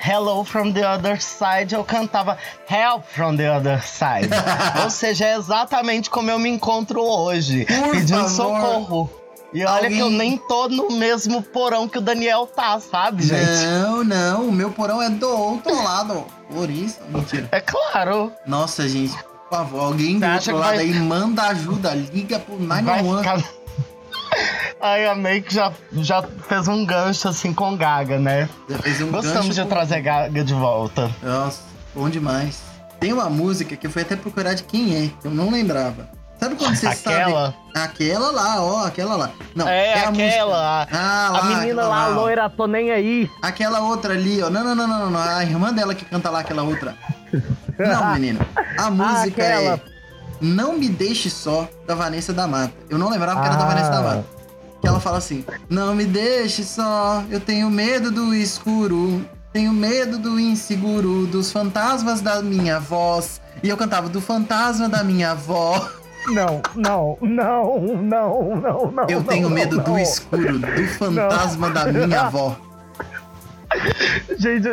Hello 0.06 0.44
from 0.44 0.73
the 0.73 0.87
other 0.88 1.21
side, 1.21 1.75
eu 1.75 1.82
cantava 1.82 2.38
Help 2.71 3.04
from 3.06 3.37
the 3.37 3.50
other 3.50 3.82
side. 3.82 4.28
Ou 4.85 4.88
seja, 4.90 5.26
é 5.26 5.35
exatamente 5.37 6.09
como 6.09 6.30
eu 6.30 6.38
me 6.38 6.49
encontro 6.49 7.02
hoje, 7.02 7.64
Por 7.66 7.90
pedindo 7.90 8.28
favor. 8.28 8.30
socorro. 8.30 9.11
E 9.52 9.64
olha 9.66 9.75
Alguém- 9.85 9.97
que 9.97 9.99
eu 10.00 10.09
nem 10.11 10.38
tô 10.38 10.68
no 10.68 10.92
mesmo 10.92 11.42
porão 11.42 11.87
que 11.87 11.99
o 11.99 12.00
Daniel 12.00 12.47
tá, 12.47 12.80
sabe, 12.80 13.23
gente? 13.25 13.66
Não, 13.66 14.02
não, 14.04 14.49
o 14.49 14.52
meu 14.52 14.71
porão 14.71 15.02
é 15.02 15.11
do 15.11 15.28
outro 15.28 15.75
lado. 15.82 16.25
Por 16.50 16.71
isso, 16.71 16.99
mentira. 17.09 17.49
É 17.52 17.61
claro. 17.61 18.32
Nossa, 18.47 18.88
gente, 18.88 19.14
favor, 19.59 19.80
alguém 19.85 20.18
do 20.18 20.26
outro 20.26 20.56
lado 20.56 20.68
vai- 20.76 20.78
aí 20.78 20.94
manda 20.94 21.42
ajuda, 21.44 21.94
liga 21.94 22.38
pro 22.38 22.56
Vai 22.66 22.82
911. 22.82 23.18
ficar. 23.23 23.62
Ai, 24.80 25.06
a 25.06 25.14
Make 25.14 25.54
já, 25.54 25.73
já 25.92 26.23
fez 26.49 26.66
um 26.66 26.85
gancho 26.85 27.28
assim 27.28 27.52
com 27.52 27.76
Gaga, 27.76 28.18
né? 28.18 28.49
Já 28.68 28.78
fez 28.78 29.00
um 29.00 29.11
Gostamos 29.11 29.47
gancho 29.49 29.52
de 29.54 29.62
com- 29.62 29.68
trazer 29.68 30.00
Gaga 30.00 30.42
de 30.44 30.54
volta. 30.54 31.11
Nossa, 31.23 31.61
bom 31.94 32.09
demais. 32.09 32.61
Tem 32.99 33.12
uma 33.12 33.28
música 33.28 33.76
que 33.76 33.87
eu 33.87 33.90
fui 33.90 34.02
até 34.02 34.16
procurar 34.16 34.54
de 34.54 34.62
quem 34.64 34.97
é, 34.97 35.11
que 35.21 35.26
eu 35.26 35.30
não 35.30 35.50
lembrava. 35.50 36.09
Sabe 36.40 36.56
quando 36.56 36.75
você 36.75 36.88
Aquela? 36.88 37.52
sabe? 37.52 37.56
Aquela 37.87 38.30
lá, 38.32 38.62
ó, 38.64 38.85
aquela 38.87 39.14
lá. 39.14 39.30
Não, 39.54 39.68
É, 39.68 40.02
a 40.04 40.11
música. 40.11 40.26
aquela. 40.28 40.88
Ah, 40.90 41.28
lá, 41.32 41.38
a 41.38 41.44
menina 41.44 41.82
lá, 41.87 42.04
a 42.06 42.09
ó. 42.11 42.14
loira, 42.14 42.50
tô 42.50 42.66
nem 42.66 42.90
aí. 42.90 43.30
Aquela 43.40 43.80
outra 43.80 44.14
ali, 44.14 44.42
ó. 44.42 44.50
Não, 44.50 44.64
não, 44.64 44.75
não, 44.75 44.88
não, 44.88 45.11
não. 45.11 45.21
A 45.21 45.44
irmã 45.44 45.73
dela 45.73 45.94
que 45.94 46.04
canta 46.04 46.30
lá, 46.30 46.40
aquela 46.40 46.62
outra. 46.64 46.97
Não, 47.88 48.12
menino. 48.14 48.40
A 48.78 48.90
música 48.90 49.42
aquela. 49.42 49.74
é 49.74 49.80
Não 50.40 50.76
Me 50.78 50.88
Deixe 50.88 51.28
Só, 51.30 51.68
da 51.86 51.94
Vanessa 51.94 52.32
da 52.32 52.46
Mata. 52.46 52.72
Eu 52.90 52.98
não 52.98 53.08
lembrava 53.10 53.40
que 53.40 53.46
era 53.46 53.56
da 53.56 53.64
Ah. 53.64 53.68
Vanessa 53.68 53.90
da 53.90 54.02
Mata. 54.02 54.24
Que 54.80 54.88
ela 54.88 54.98
fala 55.00 55.18
assim: 55.18 55.44
Não 55.70 55.94
me 55.94 56.04
deixe 56.04 56.64
só, 56.64 57.22
eu 57.30 57.38
tenho 57.38 57.70
medo 57.70 58.10
do 58.10 58.34
escuro. 58.34 59.24
Tenho 59.52 59.72
medo 59.72 60.18
do 60.18 60.40
inseguro, 60.40 61.26
dos 61.26 61.52
fantasmas 61.52 62.20
da 62.20 62.42
minha 62.42 62.80
voz. 62.80 63.40
E 63.62 63.68
eu 63.68 63.76
cantava 63.76 64.08
do 64.08 64.20
fantasma 64.20 64.88
da 64.88 65.04
minha 65.04 65.32
avó. 65.32 65.88
Não, 66.28 66.62
não, 66.76 67.18
não, 67.20 67.80
não, 68.00 68.54
não, 68.60 68.92
não. 68.92 69.06
Eu 69.08 69.24
tenho 69.24 69.50
medo 69.50 69.80
do 69.82 69.98
escuro, 69.98 70.56
do 70.60 70.86
fantasma 70.96 71.68
da 71.70 71.86
minha 71.86 72.20
avó. 72.22 72.56
Gente, 74.38 74.68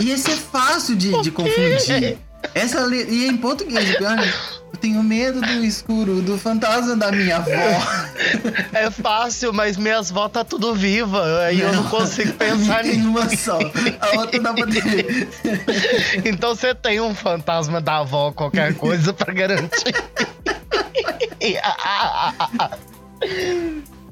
E 0.00 0.10
esse 0.10 0.30
é 0.30 0.36
fácil 0.36 0.96
de, 0.96 1.20
de 1.22 1.30
confundir. 1.30 2.18
Essa 2.54 2.80
e 2.94 3.24
é 3.24 3.28
em 3.28 3.36
português, 3.36 3.96
Eu 4.00 4.78
tenho 4.78 5.02
medo 5.02 5.40
do 5.40 5.64
escuro, 5.64 6.20
do 6.20 6.38
fantasma 6.38 6.96
da 6.96 7.10
minha 7.10 7.36
avó. 7.36 7.50
é 8.72 8.90
fácil, 8.90 9.52
mas 9.52 9.76
minhas 9.76 10.10
vó 10.10 10.28
tá 10.28 10.44
tudo 10.44 10.74
viva. 10.74 11.40
Aí 11.40 11.60
eu 11.60 11.72
não 11.72 11.84
consigo 11.84 12.32
pensar 12.34 12.84
nisso. 12.84 13.08
uma 13.08 13.28
só. 13.36 13.58
A 14.00 14.20
outra 14.20 14.40
dá 14.40 14.52
pra 14.52 14.66
ter. 14.66 15.28
Então 16.24 16.54
você 16.54 16.74
tem 16.74 17.00
um 17.00 17.14
fantasma 17.14 17.80
da 17.80 17.98
avó, 17.98 18.32
qualquer 18.32 18.74
coisa 18.74 19.12
pra 19.12 19.32
garantir. 19.32 19.94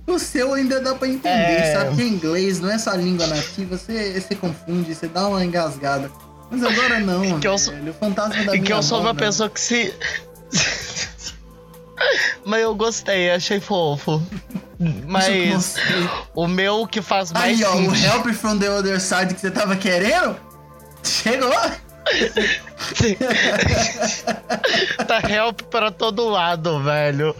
O 0.06 0.18
seu 0.18 0.52
ainda 0.52 0.80
dá 0.80 0.94
pra 0.94 1.08
entender. 1.08 1.32
É. 1.32 1.72
Sabe 1.72 1.96
que 1.96 2.02
é 2.02 2.06
inglês, 2.06 2.60
não 2.60 2.70
é 2.70 2.78
sua 2.78 2.96
língua 2.96 3.26
nativa. 3.26 3.76
Você, 3.76 4.20
você 4.20 4.34
confunde, 4.34 4.94
você 4.94 5.08
dá 5.08 5.26
uma 5.26 5.44
engasgada. 5.44 6.10
Mas 6.50 6.62
agora 6.62 7.00
não, 7.00 7.38
que 7.40 7.48
eu 7.48 7.56
sou-. 7.56 7.74
O 7.74 7.94
fantasma 7.94 8.44
da 8.44 8.58
que 8.58 8.72
eu 8.72 8.82
sou 8.82 8.98
avó, 8.98 9.08
uma 9.08 9.14
pessoa 9.14 9.48
que 9.48 9.60
se. 9.60 9.94
Mas 12.44 12.60
eu 12.60 12.74
gostei, 12.74 13.30
achei 13.30 13.60
fofo. 13.60 14.22
Mas 15.06 15.76
o 16.34 16.46
meu 16.46 16.86
que 16.86 17.00
faz 17.00 17.32
mais 17.32 17.60
Aí, 17.60 17.64
ó, 17.64 17.76
o. 17.76 17.94
Help 17.94 18.26
from 18.34 18.58
the 18.58 18.70
Other 18.70 19.00
Side 19.00 19.34
que 19.34 19.40
você 19.40 19.50
tava 19.50 19.76
querendo, 19.76 20.36
chegou. 21.02 21.50
Tá 25.06 25.20
help 25.28 25.62
para 25.62 25.90
todo 25.90 26.28
lado, 26.28 26.82
velho. 26.82 27.34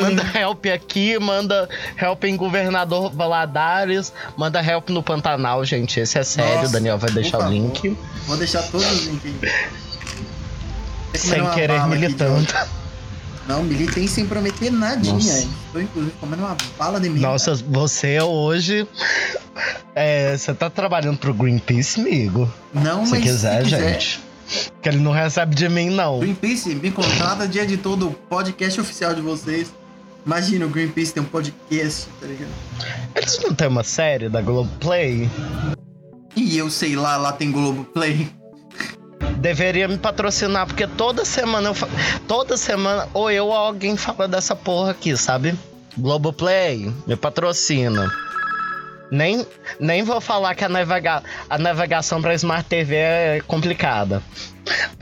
Manda 0.00 0.22
help 0.38 0.66
aqui, 0.66 1.18
manda 1.18 1.68
help 2.00 2.24
em 2.24 2.36
Governador 2.36 3.10
Valadares, 3.12 4.12
manda 4.36 4.60
help 4.60 4.88
no 4.90 5.02
Pantanal, 5.02 5.64
gente. 5.64 6.00
Esse 6.00 6.18
é 6.18 6.22
sério, 6.22 6.56
Nossa, 6.56 6.68
o 6.68 6.72
Daniel 6.72 6.98
vai 6.98 7.10
deixar 7.10 7.38
o 7.46 7.48
link. 7.48 7.96
Vou 8.26 8.36
deixar 8.36 8.62
todos 8.62 8.90
os 8.90 9.06
links 9.06 9.32
Sem 11.14 11.48
querer 11.50 11.86
militando. 11.86 12.46
Não, 13.46 13.62
militei 13.62 14.08
sem 14.08 14.26
prometer 14.26 14.72
nadinha. 14.72 15.14
Nossa. 15.14 15.48
Tô 15.72 15.80
inclusive 15.80 16.16
comendo 16.18 16.42
uma 16.42 16.56
bala 16.76 17.00
de 17.00 17.08
milho. 17.08 17.22
Nossa, 17.22 17.54
você 17.54 18.20
hoje. 18.20 18.88
É, 19.98 20.36
você 20.36 20.52
tá 20.52 20.68
trabalhando 20.68 21.16
pro 21.16 21.32
Greenpeace, 21.32 21.98
amigo? 21.98 22.52
não, 22.74 23.06
Se 23.06 23.12
mas 23.12 23.22
quiser, 23.22 23.64
se 23.64 23.70
quiser, 23.70 23.92
gente. 24.00 24.20
Que 24.82 24.90
ele 24.90 24.98
não 24.98 25.10
recebe 25.10 25.54
de 25.54 25.70
mim, 25.70 25.88
não. 25.88 26.20
Greenpeace 26.20 26.74
me 26.74 26.90
contrata 26.90 27.48
de 27.48 27.58
editor 27.58 27.96
do 27.96 28.10
podcast 28.10 28.78
oficial 28.78 29.14
de 29.14 29.22
vocês. 29.22 29.72
Imagina, 30.26 30.66
o 30.66 30.68
Greenpeace 30.68 31.14
tem 31.14 31.22
um 31.22 31.26
podcast, 31.26 32.08
tá 32.20 32.26
ligado? 32.26 32.50
Eles 33.14 33.40
não 33.42 33.54
tem 33.54 33.68
uma 33.68 33.82
série 33.82 34.28
da 34.28 34.42
Globoplay? 34.42 35.30
E 36.36 36.58
eu 36.58 36.68
sei 36.68 36.94
lá, 36.94 37.16
lá 37.16 37.32
tem 37.32 37.50
Globoplay. 37.50 38.28
Deveria 39.38 39.88
me 39.88 39.96
patrocinar, 39.96 40.66
porque 40.66 40.86
toda 40.86 41.24
semana 41.24 41.70
eu 41.70 41.74
fa... 41.74 41.88
Toda 42.28 42.58
semana, 42.58 43.08
ou 43.14 43.30
eu 43.30 43.46
ou 43.46 43.54
alguém 43.54 43.96
fala 43.96 44.28
dessa 44.28 44.54
porra 44.54 44.90
aqui, 44.90 45.16
sabe? 45.16 45.58
Globoplay, 45.96 46.92
me 47.06 47.16
patrocina. 47.16 48.12
Nem, 49.10 49.46
nem 49.78 50.02
vou 50.02 50.20
falar 50.20 50.54
que 50.54 50.64
a, 50.64 50.68
navega... 50.68 51.22
a 51.48 51.58
navegação 51.58 52.20
pra 52.20 52.34
Smart 52.34 52.68
TV 52.68 52.94
é 52.96 53.42
complicada. 53.46 54.22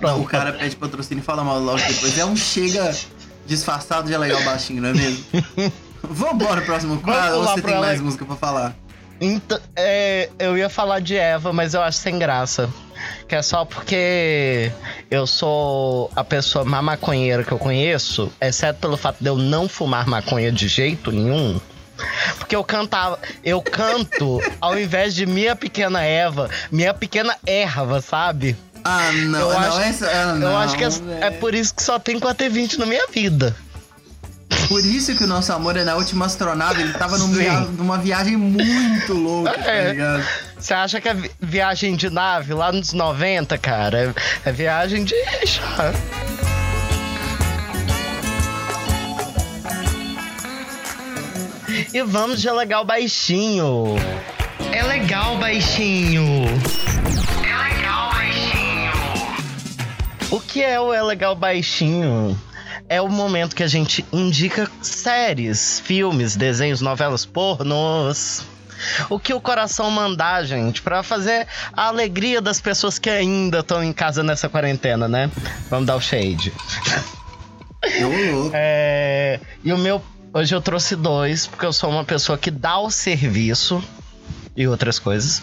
Não, 0.01 0.21
o 0.21 0.25
cara 0.25 0.53
pede 0.53 0.77
patrocínio 0.77 1.23
e 1.23 1.25
fala 1.25 1.43
mal 1.43 1.59
logo 1.59 1.79
depois. 1.79 2.19
É 2.19 2.25
um 2.25 2.37
chega 2.37 2.95
disfarçado 3.47 4.09
de 4.09 4.17
legal 4.17 4.43
baixinho, 4.43 4.83
não 4.83 4.91
é 4.91 4.93
mesmo? 4.93 5.25
Vambora 6.03 6.57
pro 6.57 6.67
próximo 6.67 7.01
quadro 7.01 7.39
ou 7.39 7.45
você 7.45 7.63
tem 7.63 7.75
mais 7.75 7.93
Ale- 7.95 8.01
música 8.01 8.25
pra 8.27 8.37
falar? 8.37 8.77
Então, 9.21 9.59
é, 9.77 10.29
eu 10.39 10.59
ia 10.59 10.69
falar 10.69 11.01
de 11.01 11.17
Eva, 11.17 11.53
mas 11.53 11.73
eu 11.73 11.81
acho 11.81 11.99
sem 11.99 12.19
graça. 12.19 12.69
Que 13.29 13.37
é 13.37 13.43
só 13.43 13.65
porque 13.65 14.71
eu 15.11 15.27
sou 15.27 16.11
a 16.17 16.25
pessoa 16.25 16.65
mais 16.65 16.85
maconheira 16.85 17.43
que 17.45 17.53
eu 17.53 17.59
conheço, 17.59 18.31
exceto 18.41 18.81
pelo 18.81 18.97
fato 18.97 19.17
de 19.21 19.29
eu 19.29 19.37
não 19.39 19.69
fumar 19.69 20.07
maconha 20.07 20.51
de 20.53 20.69
jeito 20.69 21.11
nenhum. 21.11 21.59
Porque 22.39 22.55
eu 22.57 22.63
cantava, 22.65 23.19
eu 23.45 23.61
canto 23.63 24.41
ao 24.61 24.79
invés 24.79 25.15
de 25.15 25.27
minha 25.27 25.55
pequena 25.57 26.03
Eva, 26.03 26.49
minha 26.71 26.93
pequena 26.95 27.37
erva, 27.47 28.01
sabe? 28.01 28.57
Ah, 28.85 29.11
não, 29.13 29.39
Eu 29.41 29.49
não, 29.49 29.59
acho- 29.61 29.81
essa. 29.81 30.07
ah, 30.11 30.35
não, 30.35 30.51
eu 30.51 30.57
acho 30.59 30.77
que 30.77 30.85
é, 30.85 30.89
é 31.23 31.31
por 31.31 31.55
isso 31.55 31.75
que 31.75 31.83
só 31.83 31.99
tem 31.99 32.19
420 32.21 32.79
na 32.79 32.87
minha 32.87 33.07
vida. 33.09 33.57
Por 34.69 34.85
isso 34.85 35.15
que 35.15 35.25
o 35.25 35.27
nosso 35.27 35.53
amor 35.53 35.77
é 35.77 35.85
na 35.85 35.95
última 35.95 36.27
astronave, 36.27 36.83
ele 36.83 36.93
tava 36.95 37.19
num 37.19 37.29
via- 37.33 37.61
numa 37.61 37.99
viagem 37.99 38.37
muito 38.37 39.13
louca, 39.13 39.53
tá 39.53 39.71
É. 39.71 39.91
ligado? 39.91 40.25
Você 40.59 40.73
acha 40.75 41.01
que 41.01 41.09
é 41.09 41.15
vi- 41.15 41.31
viagem 41.41 41.97
de 41.97 42.09
nave 42.09 42.55
lá 42.55 42.73
nos 42.73 42.93
90, 42.93 43.59
cara? 43.59 44.15
É, 44.45 44.49
é 44.49 44.53
viagem 44.53 45.05
de 45.05 45.15
E 51.93 52.03
vamos 52.03 52.41
de 52.41 52.51
legal 52.51 52.85
baixinho. 52.85 53.97
É 54.73 54.83
legal 54.83 55.37
baixinho. 55.39 56.45
É 57.43 57.75
legal, 57.75 58.11
baixinho. 58.11 58.93
O 60.31 60.41
que 60.41 60.63
é 60.63 60.81
o 60.81 60.93
É 60.93 61.03
Legal 61.03 61.35
Baixinho? 61.35 62.39
É 62.89 63.01
o 63.01 63.09
momento 63.09 63.57
que 63.57 63.63
a 63.63 63.67
gente 63.67 64.05
indica 64.13 64.71
séries, 64.83 65.81
filmes, 65.81 66.37
desenhos, 66.37 66.81
novelas 66.81 67.25
pornôs. 67.25 68.45
O 69.09 69.19
que 69.19 69.33
o 69.33 69.41
coração 69.41 69.91
mandar, 69.91 70.45
gente, 70.45 70.83
pra 70.83 71.03
fazer 71.03 71.47
a 71.73 71.87
alegria 71.87 72.41
das 72.41 72.61
pessoas 72.61 72.99
que 72.99 73.09
ainda 73.09 73.61
estão 73.61 73.83
em 73.83 73.93
casa 73.93 74.23
nessa 74.23 74.49
quarentena, 74.49 75.09
né? 75.09 75.31
Vamos 75.71 75.87
dar 75.87 75.97
o 75.97 76.01
shade. 76.01 76.53
É, 78.53 79.41
e 79.63 79.73
o 79.73 79.79
meu. 79.79 80.03
Hoje 80.35 80.53
eu 80.55 80.61
trouxe 80.61 80.97
dois, 80.97 81.47
porque 81.47 81.65
eu 81.65 81.73
sou 81.73 81.89
uma 81.91 82.05
pessoa 82.05 82.37
que 82.37 82.51
dá 82.51 82.77
o 82.79 82.91
serviço 82.91 83.83
e 84.57 84.67
outras 84.67 84.99
coisas. 84.99 85.41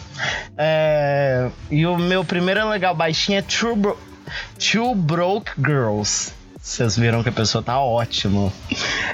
É, 0.57 1.49
e 1.69 1.85
o 1.85 1.97
meu 1.97 2.25
primeiro 2.25 2.67
legal 2.69 2.93
baixinho 2.93 3.39
é 3.39 3.41
Two, 3.41 3.75
Bro- 3.75 3.97
Two 4.59 4.93
Broke 4.93 5.51
Girls. 5.57 6.33
Vocês 6.61 6.95
viram 6.97 7.23
que 7.23 7.29
a 7.29 7.31
pessoa 7.31 7.63
tá 7.63 7.79
ótimo. 7.79 8.51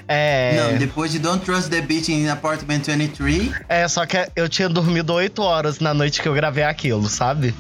É, 0.08 0.72
Não, 0.72 0.78
depois 0.80 1.12
de 1.12 1.20
Don't 1.20 1.46
Trust 1.46 1.70
the 1.70 1.80
Beach 1.80 2.12
in 2.12 2.28
Apartment 2.28 2.82
23, 2.86 3.52
é, 3.70 3.88
só 3.88 4.06
que 4.06 4.18
eu 4.36 4.50
tinha 4.50 4.68
dormido 4.68 5.14
8 5.14 5.42
horas 5.42 5.80
na 5.80 5.94
noite 5.94 6.22
que 6.22 6.28
eu 6.28 6.34
gravei 6.34 6.64
aquilo, 6.64 7.08
sabe? 7.08 7.54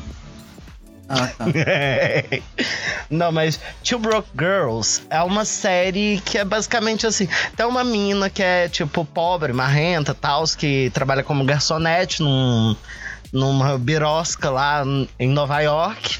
Ah, 1.09 1.27
tá. 1.27 1.45
Não, 3.09 3.31
mas 3.31 3.59
Two 3.83 3.99
Broke 3.99 4.29
Girls 4.37 5.03
é 5.09 5.21
uma 5.23 5.45
série 5.45 6.21
que 6.25 6.37
é 6.37 6.45
basicamente 6.45 7.07
assim: 7.07 7.27
tem 7.55 7.65
uma 7.65 7.83
menina 7.83 8.29
que 8.29 8.43
é 8.43 8.67
tipo 8.67 9.05
pobre, 9.05 9.53
marrenta, 9.53 10.13
tal, 10.13 10.43
que 10.57 10.91
trabalha 10.93 11.23
como 11.23 11.45
garçonete 11.45 12.21
num, 12.21 12.75
numa 13.31 13.77
birosca 13.77 14.49
lá 14.49 14.83
em 15.19 15.29
Nova 15.29 15.59
York. 15.61 16.19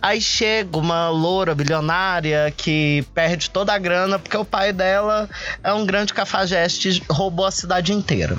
Aí 0.00 0.20
chega 0.20 0.78
uma 0.78 1.08
loura 1.10 1.52
bilionária 1.52 2.52
que 2.56 3.04
perde 3.12 3.50
toda 3.50 3.72
a 3.72 3.78
grana 3.78 4.18
porque 4.18 4.36
o 4.36 4.44
pai 4.44 4.72
dela 4.72 5.28
é 5.64 5.72
um 5.72 5.84
grande 5.84 6.14
cafajeste 6.14 7.02
roubou 7.10 7.44
a 7.44 7.50
cidade 7.50 7.92
inteira. 7.92 8.38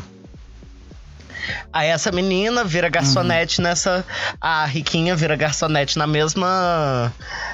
Aí 1.71 1.89
essa 1.89 2.11
menina 2.11 2.63
vira 2.63 2.89
garçonete 2.89 3.61
nessa. 3.61 4.05
A 4.39 4.65
riquinha 4.65 5.15
vira 5.15 5.35
garçonete 5.35 5.97
na 5.97 6.07
mesma 6.07 7.13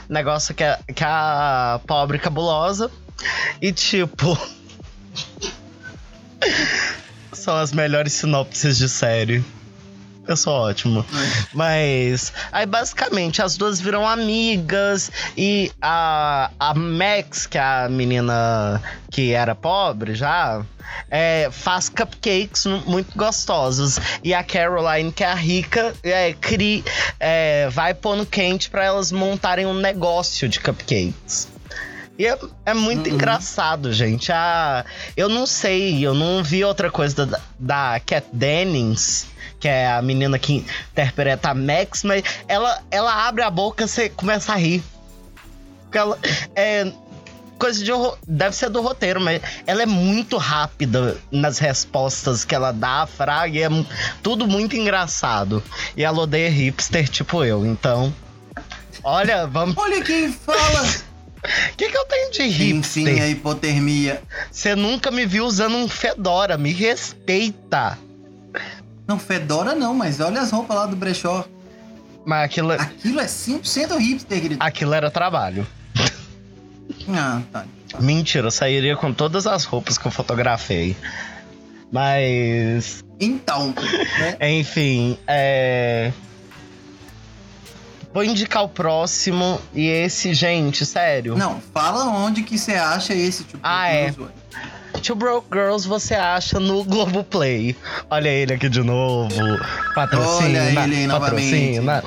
negócio 0.10 0.54
que 0.54 0.64
a, 0.64 0.80
que 0.94 1.04
a 1.04 1.80
pobre 1.86 2.20
cabulosa. 2.20 2.92
E 3.62 3.72
tipo. 3.72 4.38
São 7.34 7.56
as 7.58 7.72
melhores 7.72 8.14
sinopses 8.14 8.78
de 8.78 8.88
série. 8.90 9.44
Eu 10.28 10.36
sou 10.36 10.54
ótimo. 10.54 11.06
Mas. 11.54 12.34
Aí 12.52 12.66
basicamente 12.66 13.42
as 13.42 13.58
duas 13.58 13.80
viram 13.80 14.08
amigas 14.08 15.12
e 15.38 15.72
a, 15.82 16.50
a 16.60 16.74
Max, 16.74 17.46
que 17.46 17.58
é 17.58 17.62
a 17.62 17.88
menina 17.90 18.82
que 19.12 19.34
era 19.34 19.54
pobre 19.54 20.16
já, 20.16 20.62
é, 21.12 21.50
faz 21.52 21.90
cupcakes 21.90 22.66
mu- 22.66 22.84
muito 22.88 23.16
gostosos. 23.18 24.00
E 24.24 24.34
a 24.34 24.44
Caroline, 24.44 25.12
que 25.12 25.24
é 25.24 25.28
a 25.28 25.36
rica, 25.36 25.94
é, 26.04 26.34
cri, 26.34 26.84
é, 27.20 27.70
vai 27.70 27.94
pondo 27.94 28.26
quente 28.26 28.70
pra 28.70 28.84
elas 28.84 29.12
montarem 29.12 29.66
um 29.66 29.74
negócio 29.76 30.50
de 30.50 30.60
cupcakes. 30.60 31.48
E 32.18 32.26
é, 32.26 32.38
é 32.66 32.74
muito 32.74 33.10
Uhum. 33.10 33.16
engraçado, 33.16 33.92
gente. 33.94 34.32
Ah, 34.32 34.86
eu 35.18 35.28
não 35.30 35.46
sei, 35.46 36.06
eu 36.06 36.14
não 36.14 36.42
vi 36.44 36.64
outra 36.64 36.90
coisa 36.90 37.26
da, 37.26 37.40
da 37.60 38.00
Kat 38.06 38.26
Dennings, 38.32 39.28
que 39.60 39.68
é 39.68 39.88
a 39.88 40.02
menina 40.02 40.38
que 40.38 40.66
interpreta 40.92 41.50
a 41.50 41.54
Max, 41.54 42.04
mas 42.04 42.24
ela, 42.48 42.82
ela 42.92 43.28
abre 43.28 43.44
a 43.44 43.50
boca 43.50 43.84
e 43.84 43.88
você 43.88 44.10
começa 44.10 44.54
a 44.54 44.56
rir. 44.56 44.84
Porque 45.84 45.98
ela 45.98 46.18
é. 46.56 46.92
Coisa 47.58 47.82
de 47.82 47.90
horror. 47.90 48.18
Deve 48.28 48.54
ser 48.54 48.70
do 48.70 48.82
roteiro, 48.82 49.22
mas 49.22 49.42
ela 49.66 49.82
é 49.82 49.86
muito 49.86 50.36
rápida 50.36 51.18
nas 51.32 51.58
respostas 51.58 52.44
que 52.44 52.54
ela 52.54 52.74
dá 52.74 53.04
à 53.04 53.08
fraga 53.08 53.58
e 53.58 53.64
é 53.64 53.70
tudo 54.22 54.46
muito 54.46 54.76
engraçado. 54.76 55.64
E 55.96 56.04
ela 56.04 56.20
odeia 56.20 56.50
hipster, 56.50 57.08
tipo 57.08 57.46
eu, 57.46 57.66
então. 57.66 58.14
Olha, 59.04 59.48
vamos. 59.48 59.78
Olha 59.78 60.04
quem 60.04 60.34
fala! 60.34 60.84
O 60.84 61.76
que, 61.78 61.90
que 61.90 61.98
eu 61.98 62.06
tenho 62.06 62.32
de 62.32 62.44
hipster? 62.44 63.22
a 63.22 63.30
hipotermia. 63.30 64.22
Você 64.52 64.76
nunca 64.76 65.10
me 65.10 65.26
viu 65.26 65.46
usando 65.46 65.78
um 65.78 65.88
Fedora, 65.88 66.58
me 66.58 66.74
respeita. 66.74 67.98
Não, 69.08 69.20
Fedora 69.20 69.76
não, 69.76 69.94
mas 69.94 70.20
olha 70.20 70.42
as 70.42 70.52
roupas 70.52 70.76
lá 70.76 70.86
do 70.86 70.96
brechó. 70.96 71.46
Mas 72.26 72.46
aquilo, 72.46 72.72
Aquilo 72.72 73.20
é 73.20 73.26
100% 73.26 73.98
hipster, 74.00 74.42
querido. 74.42 74.64
aquilo 74.64 74.94
era 74.94 75.12
trabalho. 75.12 75.66
Ah, 77.10 77.42
tá. 77.52 77.66
Mentira, 78.00 78.48
eu 78.48 78.52
sairia 78.52 78.96
com 78.98 79.14
todas 79.14 79.46
as 79.46 79.64
roupas 79.64 79.98
que 79.98 80.06
eu 80.08 80.12
fotografei. 80.12 80.96
Mas. 81.92 83.04
Então, 83.20 83.74
né? 84.20 84.38
Enfim, 84.58 85.18
é. 85.28 86.12
Vou 88.14 88.24
indicar 88.24 88.64
o 88.64 88.70
próximo. 88.70 89.62
E 89.74 89.88
esse, 89.88 90.34
gente, 90.34 90.86
sério. 90.86 91.38
Não, 91.38 91.62
fala 91.74 92.06
onde 92.06 92.44
que 92.44 92.58
você 92.58 92.74
acha 92.74 93.14
esse 93.14 93.44
tipo 93.44 93.60
Ah, 93.62 93.88
de 93.90 93.96
é. 93.98 94.10
usuário. 94.10 94.34
Two 95.06 95.16
Broke 95.16 95.48
Girls 95.54 95.88
você 95.88 96.16
acha 96.16 96.60
no 96.60 96.84
Globoplay. 96.84 97.76
Olha 98.10 98.28
ele 98.28 98.56
aqui 98.56 98.68
de 98.68 98.82
novo. 98.82 99.36
Patrocina. 99.94 100.64
Olha 100.64 100.84
ele 100.84 101.08
patrocina. 101.08 102.04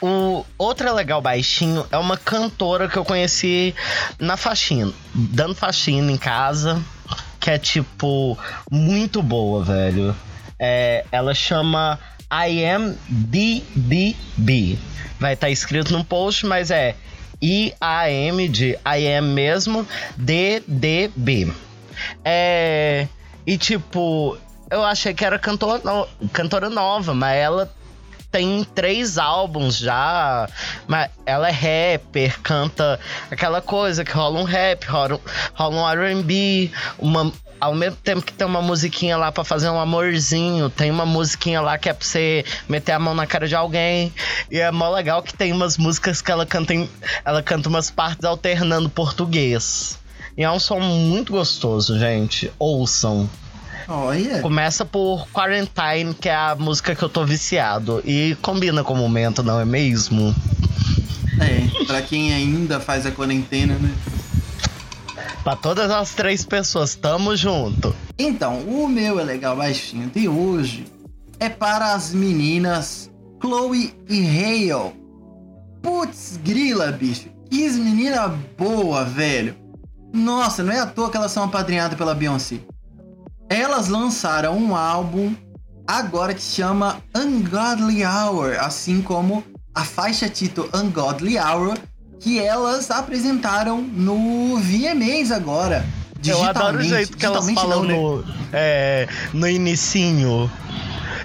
O 0.00 0.42
outra 0.56 0.92
legal 0.92 1.20
baixinho 1.20 1.86
é 1.90 1.98
uma 1.98 2.16
cantora 2.16 2.88
que 2.88 2.96
eu 2.96 3.04
conheci 3.04 3.74
na 4.18 4.38
faxina, 4.38 4.94
dando 5.14 5.54
faxina 5.54 6.10
em 6.10 6.16
casa, 6.16 6.82
que 7.38 7.50
é 7.50 7.58
tipo 7.58 8.38
muito 8.70 9.22
boa, 9.22 9.62
velho. 9.62 10.16
É, 10.58 11.04
ela 11.12 11.34
chama 11.34 11.98
I 12.32 12.64
Am 12.64 12.96
DDB. 13.08 14.78
Vai 15.20 15.34
estar 15.34 15.50
escrito 15.50 15.92
no 15.92 16.02
post, 16.02 16.46
mas 16.46 16.70
é 16.70 16.94
I-A-M 17.42 18.48
de 18.48 18.70
I 18.86 19.16
Am 19.18 19.34
mesmo, 19.34 19.86
DDB. 20.16 21.52
É. 22.24 23.06
E 23.46 23.56
tipo, 23.56 24.36
eu 24.70 24.84
achei 24.84 25.14
que 25.14 25.24
era 25.24 25.38
cantora, 25.38 25.80
no- 25.84 26.08
cantora 26.32 26.68
nova, 26.68 27.14
mas 27.14 27.36
ela 27.36 27.72
tem 28.30 28.64
três 28.74 29.18
álbuns 29.18 29.78
já. 29.78 30.48
Mas 30.86 31.10
ela 31.24 31.48
é 31.48 31.52
rapper, 31.52 32.40
canta 32.42 32.98
aquela 33.30 33.60
coisa 33.62 34.04
que 34.04 34.12
rola 34.12 34.40
um 34.40 34.44
rap, 34.44 34.84
rola, 34.86 35.20
rola 35.54 35.76
um 35.76 36.18
RB, 36.20 36.70
uma. 36.98 37.32
Ao 37.58 37.74
mesmo 37.74 37.96
tempo 37.96 38.20
que 38.20 38.34
tem 38.34 38.46
uma 38.46 38.60
musiquinha 38.60 39.16
lá 39.16 39.32
pra 39.32 39.42
fazer 39.42 39.70
um 39.70 39.80
amorzinho, 39.80 40.68
tem 40.68 40.90
uma 40.90 41.06
musiquinha 41.06 41.58
lá 41.62 41.78
que 41.78 41.88
é 41.88 41.94
pra 41.94 42.04
você 42.06 42.44
meter 42.68 42.92
a 42.92 42.98
mão 42.98 43.14
na 43.14 43.26
cara 43.26 43.48
de 43.48 43.54
alguém. 43.56 44.12
E 44.50 44.58
é 44.60 44.70
mó 44.70 44.90
legal 44.90 45.22
que 45.22 45.32
tem 45.32 45.52
umas 45.54 45.78
músicas 45.78 46.20
que 46.20 46.30
ela 46.30 46.44
canta, 46.44 46.74
em- 46.74 46.90
ela 47.24 47.42
canta 47.42 47.70
umas 47.70 47.90
partes 47.90 48.26
alternando 48.26 48.90
português. 48.90 49.98
E 50.36 50.42
é 50.42 50.50
um 50.50 50.58
som 50.58 50.80
muito 50.80 51.32
gostoso, 51.32 51.98
gente. 51.98 52.52
Ouçam. 52.58 53.28
Olha. 53.88 54.42
Começa 54.42 54.84
por 54.84 55.26
Quarantine, 55.28 56.12
que 56.20 56.28
é 56.28 56.34
a 56.34 56.54
música 56.54 56.94
que 56.94 57.02
eu 57.02 57.08
tô 57.08 57.24
viciado. 57.24 58.02
E 58.04 58.36
combina 58.42 58.84
com 58.84 58.92
o 58.92 58.96
momento, 58.96 59.42
não 59.42 59.60
é 59.60 59.64
mesmo? 59.64 60.34
É, 61.40 61.84
pra 61.86 62.02
quem 62.02 62.34
ainda 62.34 62.80
faz 62.80 63.06
a 63.06 63.10
quarentena, 63.10 63.74
né? 63.74 63.94
Pra 65.42 65.54
todas 65.54 65.90
as 65.90 66.12
três 66.12 66.44
pessoas, 66.44 66.94
tamo 66.94 67.36
junto. 67.36 67.94
Então, 68.18 68.58
o 68.60 68.88
meu 68.88 69.20
é 69.20 69.24
legal 69.24 69.56
baixinho 69.56 70.10
de 70.10 70.28
hoje 70.28 70.86
é 71.38 71.48
para 71.48 71.94
as 71.94 72.12
meninas 72.12 73.10
Chloe 73.40 73.94
e 74.08 74.26
Hale. 74.26 74.92
Putz, 75.82 76.38
grila, 76.42 76.90
bicho. 76.90 77.28
Que 77.48 77.70
menina 77.70 78.34
boa, 78.58 79.04
velho. 79.04 79.54
Nossa, 80.16 80.62
não 80.62 80.72
é 80.72 80.80
à 80.80 80.86
toa 80.86 81.10
que 81.10 81.16
elas 81.16 81.30
são 81.30 81.44
apadrinhadas 81.44 81.96
pela 81.98 82.14
Beyoncé. 82.14 82.60
Elas 83.50 83.88
lançaram 83.88 84.56
um 84.56 84.74
álbum 84.74 85.34
agora 85.86 86.32
que 86.32 86.42
se 86.42 86.56
chama 86.56 87.02
Ungodly 87.14 88.02
Hour, 88.02 88.56
assim 88.58 89.02
como 89.02 89.44
a 89.74 89.84
faixa 89.84 90.26
título 90.26 90.70
Ungodly 90.74 91.38
Hour, 91.38 91.76
que 92.18 92.40
elas 92.40 92.90
apresentaram 92.90 93.82
no 93.82 94.56
VMAs 94.56 95.30
agora. 95.30 95.84
Eu 96.24 96.42
adoro 96.42 96.78
o 96.78 96.82
jeito 96.82 97.14
que 97.14 97.26
elas 97.26 97.48
falam 97.50 97.84
não, 97.84 97.88
né? 97.88 97.94
no, 97.94 98.24
é, 98.54 99.08
no 99.34 99.46
inicinho. 99.46 100.50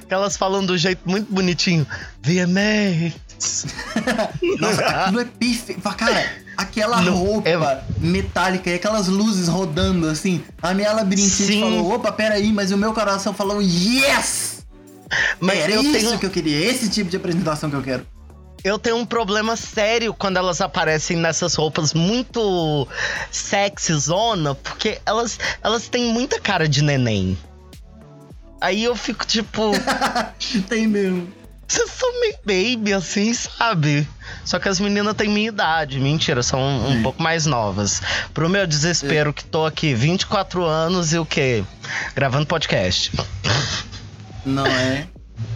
Que 0.06 0.14
elas 0.14 0.36
falam 0.36 0.66
do 0.66 0.78
jeito 0.78 1.02
muito 1.10 1.34
bonitinho. 1.34 1.88
VMA. 2.22 3.14
Nossa, 4.60 4.86
aquilo 4.86 5.22
é 5.22 5.26
perfeito. 5.26 5.82
Cara, 5.82 6.30
aquela 6.58 7.02
Não, 7.02 7.14
roupa 7.16 7.50
é- 7.50 7.82
metálica 8.00 8.70
e 8.70 8.76
aquelas 8.76 9.08
luzes 9.08 9.48
rodando 9.48 10.08
assim. 10.08 10.44
A 10.62 10.74
minha 10.74 10.92
labirintite 10.94 11.46
Sim. 11.46 11.60
falou: 11.62 11.94
opa, 11.94 12.12
peraí, 12.12 12.52
mas 12.52 12.72
o 12.72 12.78
meu 12.78 12.94
coração 12.94 13.34
falou: 13.34 13.62
yes! 13.62 14.66
Mas 15.40 15.60
Era 15.60 15.74
eu 15.74 15.82
isso 15.82 15.92
tenho, 15.92 16.20
que 16.20 16.26
eu 16.26 16.30
queria, 16.30 16.66
esse 16.72 16.90
tipo 16.90 17.10
de 17.10 17.18
apresentação 17.18 17.70
que 17.70 17.76
eu 17.76 17.82
quero. 17.82 18.06
eu 18.64 18.80
tenho 18.80 18.96
um 18.96 19.06
problema 19.06 19.58
sério 19.58 20.14
quando 20.14 20.38
elas 20.38 20.62
aparecem 20.62 21.18
nessas 21.18 21.54
roupas 21.56 21.94
muito 21.94 22.88
sexy 23.30 23.94
zona, 23.94 24.56
porque 24.56 25.00
elas, 25.06 25.38
elas 25.62 25.90
têm 25.90 26.14
muita 26.14 26.40
cara 26.40 26.68
de 26.70 26.82
neném. 26.82 27.38
Aí 28.62 28.84
eu 28.84 28.96
fico 28.96 29.26
tipo, 29.26 29.72
Tem 30.70 30.88
mesmo. 30.88 31.28
Vocês 31.72 31.90
são 31.92 32.20
meio 32.20 32.36
baby 32.46 32.94
assim, 32.94 33.34
sabe? 33.34 34.06
Só 34.44 34.60
que 34.60 34.68
as 34.68 34.80
meninas 34.80 35.14
têm 35.16 35.30
minha 35.30 35.48
idade. 35.48 36.00
Mentira, 36.00 36.44
são 36.44 36.60
um, 36.60 36.92
um 36.92 37.04
pouco 37.04 37.24
mais 37.24 37.46
novas. 37.46 38.02
Pro 38.34 38.50
meu 38.50 38.68
desespero, 38.68 39.32
que 39.32 39.46
tô 39.46 39.66
aqui 39.66 39.94
24 39.94 40.66
anos 40.66 41.14
e 41.14 41.18
o 41.18 41.26
quê? 41.26 41.64
Gravando 42.14 42.46
podcast. 42.46 43.12
Não 44.46 44.66
é? 44.66 45.08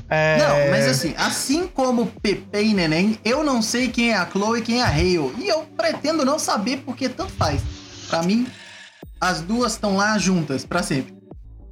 É... 0.10 0.38
Não, 0.38 0.71
mas 0.71 0.88
assim, 0.88 1.13
assim 1.17 1.67
como 1.67 2.08
Pepe 2.21 2.60
e 2.60 2.73
Neném, 2.73 3.19
eu 3.25 3.43
não 3.43 3.62
sei 3.62 3.89
quem 3.89 4.12
é 4.12 4.15
a 4.15 4.30
Chloe 4.30 4.60
e 4.60 4.62
quem 4.62 4.80
é 4.80 4.84
a 4.84 4.88
Hale. 4.88 5.34
E 5.38 5.49
eu 5.49 5.63
pretendo 5.75 6.23
não 6.23 6.39
saber 6.39 6.84
porque 6.86 7.10
tanto 7.10 7.34
faz. 7.34 7.62
Pra 8.08 8.23
mim, 8.23 8.47
as 9.19 9.41
duas 9.41 9.73
estão 9.73 9.97
lá 9.97 10.17
juntas, 10.17 10.63
pra 10.63 10.82
sempre. 10.82 11.13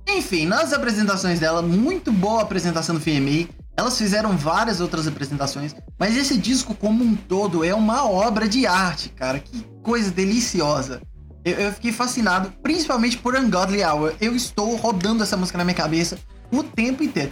Enfim, 0.06 0.46
nas 0.46 0.74
apresentações 0.74 1.40
dela, 1.40 1.62
muito 1.62 2.12
boa 2.12 2.42
apresentação 2.42 2.96
do 2.96 3.00
VMA. 3.00 3.48
Elas 3.76 3.98
fizeram 3.98 4.38
várias 4.38 4.80
outras 4.80 5.08
apresentações, 5.08 5.76
mas 5.98 6.16
esse 6.16 6.38
disco 6.38 6.76
como 6.76 7.04
um 7.04 7.16
todo 7.16 7.64
é 7.64 7.74
uma 7.74 8.08
obra 8.08 8.48
de 8.48 8.68
arte, 8.68 9.10
cara. 9.10 9.40
Que 9.40 9.64
coisa 9.82 10.12
deliciosa. 10.12 11.02
Eu, 11.44 11.54
eu 11.54 11.74
fiquei 11.74 11.92
fascinado, 11.92 12.54
principalmente 12.62 13.18
por 13.18 13.36
Ungodly 13.36 13.84
Hour. 13.84 14.14
Eu 14.22 14.36
estou 14.36 14.76
rodando 14.76 15.24
essa 15.24 15.36
música 15.36 15.58
na 15.58 15.64
minha 15.64 15.76
cabeça 15.76 16.18
o 16.52 16.64
tempo 16.64 17.04
inteiro. 17.04 17.32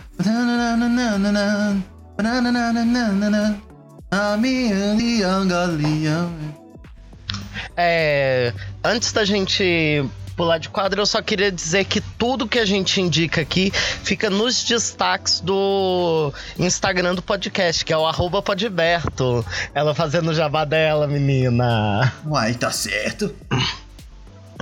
É, 7.77 8.53
antes 8.83 9.11
da 9.11 9.23
gente 9.23 10.03
pular 10.31 10.57
de 10.57 10.69
quadro, 10.69 11.01
eu 11.01 11.05
só 11.05 11.21
queria 11.21 11.51
dizer 11.51 11.85
que 11.85 12.01
tudo 12.01 12.47
que 12.47 12.59
a 12.59 12.65
gente 12.65 12.99
indica 12.99 13.41
aqui 13.41 13.71
fica 13.71 14.29
nos 14.29 14.63
destaques 14.63 15.39
do 15.39 16.33
Instagram 16.57 17.15
do 17.15 17.21
podcast, 17.21 17.83
que 17.83 17.93
é 17.93 17.97
o 17.97 18.05
arroba 18.05 18.41
podberto. 18.41 19.45
Ela 19.73 19.93
fazendo 19.93 20.31
o 20.31 20.33
jabá 20.33 20.65
dela, 20.65 21.07
menina. 21.07 22.13
Uai, 22.25 22.53
tá 22.53 22.71
certo. 22.71 23.33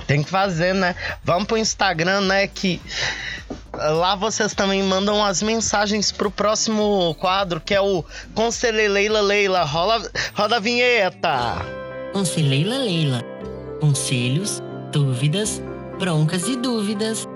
Tem 0.06 0.22
que 0.22 0.30
fazer, 0.30 0.74
né? 0.74 0.94
Vamos 1.24 1.46
pro 1.46 1.56
Instagram, 1.56 2.22
né? 2.22 2.46
Que 2.46 2.80
lá 3.72 4.14
vocês 4.16 4.54
também 4.54 4.82
mandam 4.82 5.24
as 5.24 5.42
mensagens 5.42 6.10
pro 6.10 6.30
próximo 6.30 7.14
quadro, 7.20 7.60
que 7.60 7.74
é 7.74 7.80
o 7.80 8.04
Conselhe 8.34 8.88
Leila 8.88 9.20
Leila. 9.20 9.62
Rola, 9.64 10.10
roda 10.34 10.56
a 10.56 10.60
vinheta. 10.60 11.64
Conselheila 12.12 12.78
Leila. 12.78 13.22
Conselhos, 13.80 14.60
dúvidas, 14.90 15.62
broncas 15.98 16.48
e 16.48 16.56
dúvidas. 16.56 17.26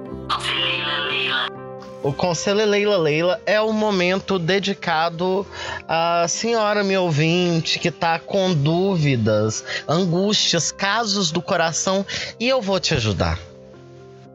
O 2.03 2.13
Conselho 2.13 2.67
Leila 2.67 2.99
Leila 2.99 3.41
é 3.47 3.63
um 3.63 3.73
momento 3.73 4.39
dedicado 4.39 5.47
à 5.89 6.27
senhora 6.29 6.85
me 6.85 6.97
ouvinte 6.99 7.79
que 7.79 7.91
tá 7.91 8.19
com 8.19 8.53
dúvidas, 8.53 9.65
angústias, 9.89 10.71
casos 10.71 11.31
do 11.31 11.41
coração 11.41 12.05
e 12.39 12.47
eu 12.49 12.61
vou 12.61 12.79
te 12.79 12.93
ajudar. 12.93 13.39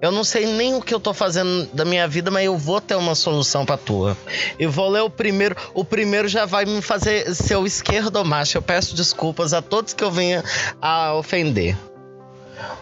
Eu 0.02 0.12
não 0.12 0.24
sei 0.24 0.46
nem 0.48 0.76
o 0.76 0.82
que 0.82 0.94
eu 0.94 1.00
tô 1.00 1.14
fazendo 1.14 1.68
da 1.74 1.84
minha 1.84 2.08
vida, 2.08 2.32
mas 2.32 2.46
eu 2.46 2.58
vou 2.58 2.80
ter 2.80 2.96
uma 2.96 3.14
solução 3.14 3.66
pra 3.66 3.76
tua. 3.76 4.18
Eu 4.58 4.72
vou 4.72 4.90
ler 4.90 5.02
o 5.02 5.10
primeiro. 5.10 5.58
O 5.74 5.84
primeiro 5.84 6.28
já 6.28 6.46
vai 6.46 6.64
me 6.64 6.82
fazer 6.82 7.36
ser 7.36 7.58
o 7.58 7.66
esquerdo 7.66 8.24
macho. 8.24 8.58
Eu 8.58 8.62
peço 8.62 8.96
desculpas 8.96 9.54
a 9.54 9.62
todos 9.62 9.94
que 9.94 10.04
eu 10.04 10.10
venha 10.10 10.42
a 10.82 11.14
ofender. 11.16 11.78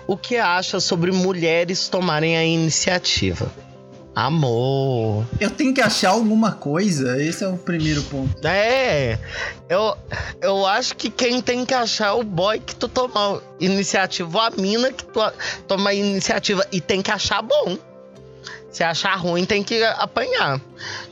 O 0.06 0.18
que 0.18 0.38
acha 0.38 0.80
sobre 0.80 1.12
mulheres 1.12 1.88
tomarem 1.88 2.38
a 2.38 2.44
iniciativa? 2.44 3.52
Amor. 4.18 5.28
Eu 5.40 5.52
tenho 5.52 5.72
que 5.76 5.80
achar 5.80 6.10
alguma 6.10 6.52
coisa, 6.52 7.22
esse 7.22 7.44
é 7.44 7.48
o 7.48 7.56
primeiro 7.56 8.02
ponto. 8.02 8.48
É, 8.48 9.20
eu, 9.70 9.96
eu 10.42 10.66
acho 10.66 10.96
que 10.96 11.08
quem 11.12 11.40
tem 11.40 11.64
que 11.64 11.74
achar 11.76 12.08
é 12.08 12.12
o 12.14 12.24
boy 12.24 12.60
que 12.60 12.76
tu 12.76 12.88
tomar 12.88 13.40
iniciativa, 13.60 14.36
ou 14.36 14.44
a 14.44 14.50
mina 14.50 14.92
que 14.92 15.06
tu 15.06 15.20
toma 15.68 15.94
iniciativa. 15.94 16.66
E 16.72 16.82
tem 16.82 17.00
que 17.04 17.12
achar 17.12 17.44
bom. 17.44 17.78
Se 18.72 18.84
achar 18.84 19.16
ruim, 19.18 19.46
tem 19.46 19.64
que 19.64 19.84
apanhar. 19.84 20.60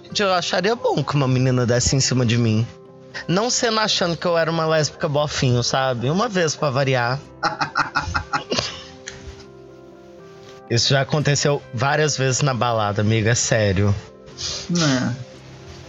Gente, 0.03 0.23
eu 0.23 0.33
acharia 0.33 0.75
bom 0.75 1.03
que 1.03 1.15
uma 1.15 1.27
menina 1.27 1.63
desse 1.63 1.95
em 1.95 1.99
cima 1.99 2.25
de 2.25 2.39
mim. 2.39 2.65
Não 3.27 3.49
sendo 3.49 3.79
achando 3.79 4.15
que 4.17 4.25
eu 4.25 4.37
era 4.37 4.49
uma 4.51 4.65
lésbica 4.65 5.07
bofinho, 5.07 5.63
sabe? 5.63 6.09
Uma 6.09 6.27
vez 6.29 6.55
pra 6.55 6.69
variar. 6.69 7.19
Isso 10.69 10.89
já 10.89 11.01
aconteceu 11.01 11.61
várias 11.73 12.17
vezes 12.17 12.41
na 12.41 12.53
balada, 12.53 13.01
amiga, 13.01 13.31
é 13.31 13.35
sério. 13.35 13.93
Não. 14.69 15.15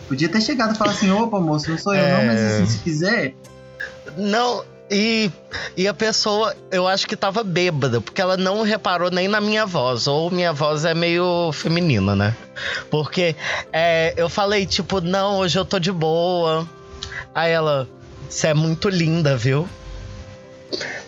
Podia 0.07 0.29
ter 0.29 0.41
chegado 0.41 0.75
e 0.75 0.79
falar 0.79 0.93
assim, 0.93 1.11
opa, 1.11 1.41
moço, 1.41 1.71
não 1.71 1.79
sou 1.79 1.95
eu 1.95 2.09
não, 2.09 2.27
mas 2.27 2.41
assim, 2.41 2.67
se 2.67 2.79
quiser. 2.79 3.35
Não, 4.17 4.65
e, 4.91 5.31
e 5.77 5.89
a 5.89 5.95
pessoa, 5.95 6.55
eu 6.71 6.87
acho 6.87 7.09
que 7.09 7.17
tava 7.17 7.43
bêbada, 7.43 8.01
porque 8.01 8.21
ela 8.21 8.37
não 8.37 8.63
reparou 8.63 9.11
nem 9.11 9.27
na 9.27 9.41
minha 9.41 9.67
voz. 9.67 10.07
Ou 10.07 10.31
minha 10.31 10.53
voz 10.53 10.85
é 10.85 10.95
meio 10.95 11.51
feminina, 11.53 12.15
né? 12.15 12.37
Porque 12.91 13.35
é, 13.73 14.15
eu 14.17 14.29
falei, 14.29 14.65
tipo, 14.65 15.01
não, 15.01 15.39
hoje 15.39 15.59
eu 15.59 15.65
tô 15.65 15.79
de 15.79 15.91
boa. 15.91 16.69
Aí 17.37 17.53
ela, 17.53 17.87
você 18.31 18.47
é 18.47 18.55
muito 18.55 18.89
linda, 18.89 19.37
viu? 19.37 19.69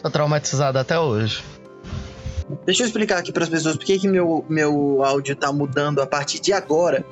Tô 0.02 0.10
traumatizada 0.10 0.78
até 0.78 1.00
hoje. 1.00 1.42
Deixa 2.66 2.82
eu 2.82 2.86
explicar 2.86 3.16
aqui 3.16 3.32
para 3.32 3.44
as 3.44 3.48
pessoas 3.48 3.76
por 3.78 3.86
que, 3.86 3.98
que 3.98 4.06
meu, 4.06 4.44
meu 4.46 5.02
áudio 5.02 5.34
tá 5.34 5.50
mudando 5.50 6.02
a 6.02 6.06
partir 6.06 6.38
de 6.38 6.52
agora. 6.52 7.02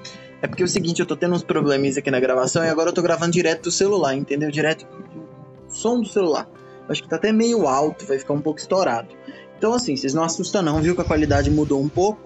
É 0.43 0.47
porque 0.47 0.63
é 0.63 0.67
o 0.67 0.69
seguinte, 0.69 1.01
eu 1.01 1.07
tô 1.07 1.17
tendo 1.17 1.35
uns 1.35 1.43
probleminhas 1.43 1.97
aqui 1.97 2.11
na 2.11 2.21
gravação 2.21 2.63
e 2.63 2.69
agora 2.69 2.91
eu 2.91 2.93
tô 2.93 3.01
gravando 3.01 3.33
direto 3.33 3.63
do 3.63 3.71
celular, 3.71 4.15
entendeu? 4.15 4.51
Direto 4.51 4.85
do, 4.85 5.27
som 5.75 6.03
do 6.03 6.09
celular. 6.09 6.47
Acho 6.87 7.03
que 7.03 7.09
tá 7.09 7.17
até 7.17 7.33
meio 7.33 7.67
alto, 7.67 8.05
vai 8.05 8.19
ficar 8.19 8.35
um 8.35 8.43
pouco 8.43 8.61
estourado. 8.61 9.09
Então, 9.57 9.73
assim, 9.73 9.97
vocês 9.97 10.13
não 10.13 10.25
assustam 10.25 10.61
não, 10.61 10.83
viu 10.83 10.95
que 10.95 11.01
a 11.01 11.05
qualidade 11.05 11.51
mudou 11.51 11.81
um 11.81 11.89
pouco. 11.89 12.21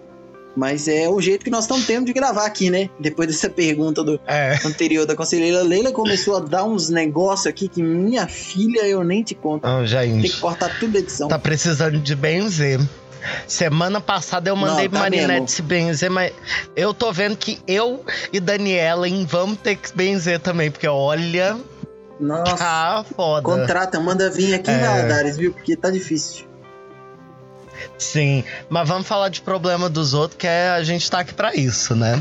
Mas 0.56 0.88
é 0.88 1.08
o 1.08 1.20
jeito 1.20 1.44
que 1.44 1.50
nós 1.50 1.64
estamos 1.64 1.86
tendo 1.86 2.06
de 2.06 2.12
gravar 2.12 2.44
aqui, 2.44 2.70
né? 2.70 2.90
Depois 2.98 3.28
dessa 3.28 3.48
pergunta 3.50 4.02
do 4.02 4.20
É. 4.26 4.58
anterior 4.66 5.06
da 5.06 5.14
conselheira 5.14 5.62
Leila, 5.62 5.92
começou 5.92 6.36
a 6.36 6.40
dar 6.40 6.64
uns 6.64 6.88
negócios 6.90 7.46
aqui 7.46 7.68
que 7.68 7.82
minha 7.82 8.26
filha 8.26 8.86
eu 8.86 9.04
nem 9.04 9.22
te 9.22 9.34
conto. 9.34 9.66
Não, 9.66 9.78
Tem 9.84 10.20
que 10.20 10.28
gente, 10.28 10.40
cortar 10.40 10.76
tudo 10.80 10.92
da 10.94 10.98
edição. 10.98 11.28
tá 11.28 11.38
precisando 11.38 11.98
de 11.98 12.14
benzer. 12.16 12.80
Semana 13.46 14.00
passada 14.00 14.48
eu 14.48 14.56
mandei 14.56 14.86
Não, 14.86 14.92
tá 14.94 14.98
Marinette 15.00 15.52
se 15.52 15.60
benzer, 15.62 16.10
mas 16.10 16.32
eu 16.74 16.94
tô 16.94 17.12
vendo 17.12 17.36
que 17.36 17.58
eu 17.66 18.02
e 18.32 18.40
Daniela 18.40 19.06
hein, 19.06 19.26
vamos 19.28 19.58
ter 19.58 19.76
que 19.76 19.94
benzer 19.94 20.40
também, 20.40 20.70
porque 20.70 20.88
olha, 20.88 21.58
Nossa, 22.18 22.56
tá 22.56 23.04
foda. 23.14 23.42
contrata, 23.42 24.00
manda 24.00 24.30
vir 24.30 24.54
aqui 24.54 24.70
em 24.70 24.74
É. 24.74 24.78
Valadares, 24.78 25.36
viu? 25.36 25.52
Porque 25.52 25.76
tá 25.76 25.90
difícil. 25.90 26.46
Sim, 28.00 28.42
mas 28.70 28.88
vamos 28.88 29.06
falar 29.06 29.28
de 29.28 29.42
problema 29.42 29.88
dos 29.90 30.14
outros, 30.14 30.38
que 30.38 30.46
é, 30.46 30.70
a 30.70 30.82
gente 30.82 31.08
tá 31.10 31.20
aqui 31.20 31.34
pra 31.34 31.54
isso, 31.54 31.94
né? 31.94 32.20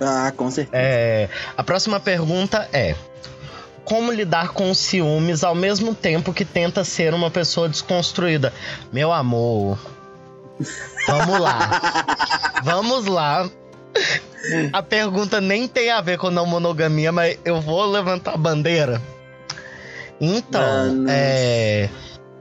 Ah, 0.00 0.32
com 0.36 0.50
certeza. 0.50 0.76
É, 0.76 1.28
a 1.56 1.62
próxima 1.62 2.00
pergunta 2.00 2.68
é: 2.72 2.96
Como 3.84 4.10
lidar 4.10 4.48
com 4.48 4.68
os 4.68 4.78
ciúmes 4.78 5.44
ao 5.44 5.54
mesmo 5.54 5.94
tempo 5.94 6.32
que 6.34 6.44
tenta 6.44 6.82
ser 6.82 7.14
uma 7.14 7.30
pessoa 7.30 7.68
desconstruída? 7.68 8.52
Meu 8.92 9.12
amor, 9.12 9.78
vamos 11.06 11.38
lá. 11.38 11.70
vamos 12.64 13.06
lá. 13.06 13.48
A 14.72 14.82
pergunta 14.82 15.40
nem 15.40 15.68
tem 15.68 15.92
a 15.92 16.00
ver 16.00 16.18
com 16.18 16.28
não 16.28 16.44
monogamia, 16.44 17.12
mas 17.12 17.38
eu 17.44 17.60
vou 17.60 17.86
levantar 17.86 18.34
a 18.34 18.36
bandeira. 18.36 19.00
Então, 20.20 21.06
Ah, 21.06 21.10
é. 21.10 21.88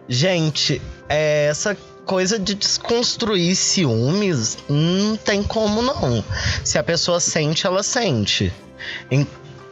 Gente, 0.07 0.81
é, 1.07 1.47
essa 1.47 1.77
coisa 2.05 2.37
de 2.37 2.53
desconstruir 2.55 3.55
ciúmes 3.55 4.57
não 4.69 5.17
tem 5.17 5.43
como 5.43 5.81
não. 5.81 6.23
Se 6.63 6.77
a 6.77 6.83
pessoa 6.83 7.19
sente, 7.19 7.65
ela 7.65 7.83
sente. 7.83 8.53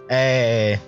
É, 0.09 0.79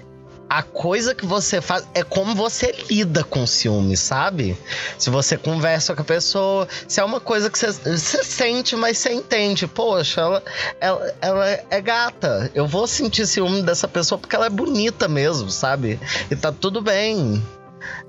a 0.49 0.61
coisa 0.61 1.15
que 1.15 1.25
você 1.25 1.59
faz 1.59 1.87
é 1.93 2.03
como 2.03 2.35
você 2.35 2.73
lida 2.89 3.23
com 3.23 3.45
ciúmes, 3.47 3.99
sabe? 3.99 4.57
Se 4.97 5.09
você 5.09 5.37
conversa 5.37 5.95
com 5.95 6.01
a 6.01 6.05
pessoa, 6.05 6.67
se 6.87 6.99
é 6.99 7.03
uma 7.03 7.19
coisa 7.19 7.49
que 7.49 7.57
você, 7.57 7.71
você 7.71 8.23
sente, 8.23 8.75
mas 8.75 8.97
você 8.97 9.13
entende. 9.13 9.67
Poxa, 9.67 10.21
ela, 10.21 10.43
ela, 10.79 11.15
ela 11.21 11.59
é 11.69 11.81
gata. 11.81 12.51
Eu 12.53 12.67
vou 12.67 12.87
sentir 12.87 13.25
ciúme 13.27 13.61
dessa 13.63 13.87
pessoa 13.87 14.19
porque 14.19 14.35
ela 14.35 14.45
é 14.45 14.49
bonita 14.49 15.07
mesmo, 15.07 15.49
sabe? 15.49 15.99
E 16.29 16.35
tá 16.35 16.51
tudo 16.51 16.81
bem. 16.81 17.43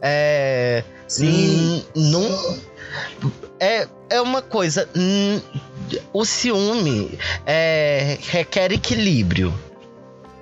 É. 0.00 0.84
Sim. 1.08 1.84
Hum, 1.94 2.10
Não. 2.10 2.75
É, 3.58 3.86
é 4.10 4.20
uma 4.20 4.42
coisa. 4.42 4.88
hum, 4.96 5.40
O 6.12 6.24
ciúme 6.24 7.18
é, 7.46 8.18
requer 8.20 8.72
equilíbrio. 8.72 9.52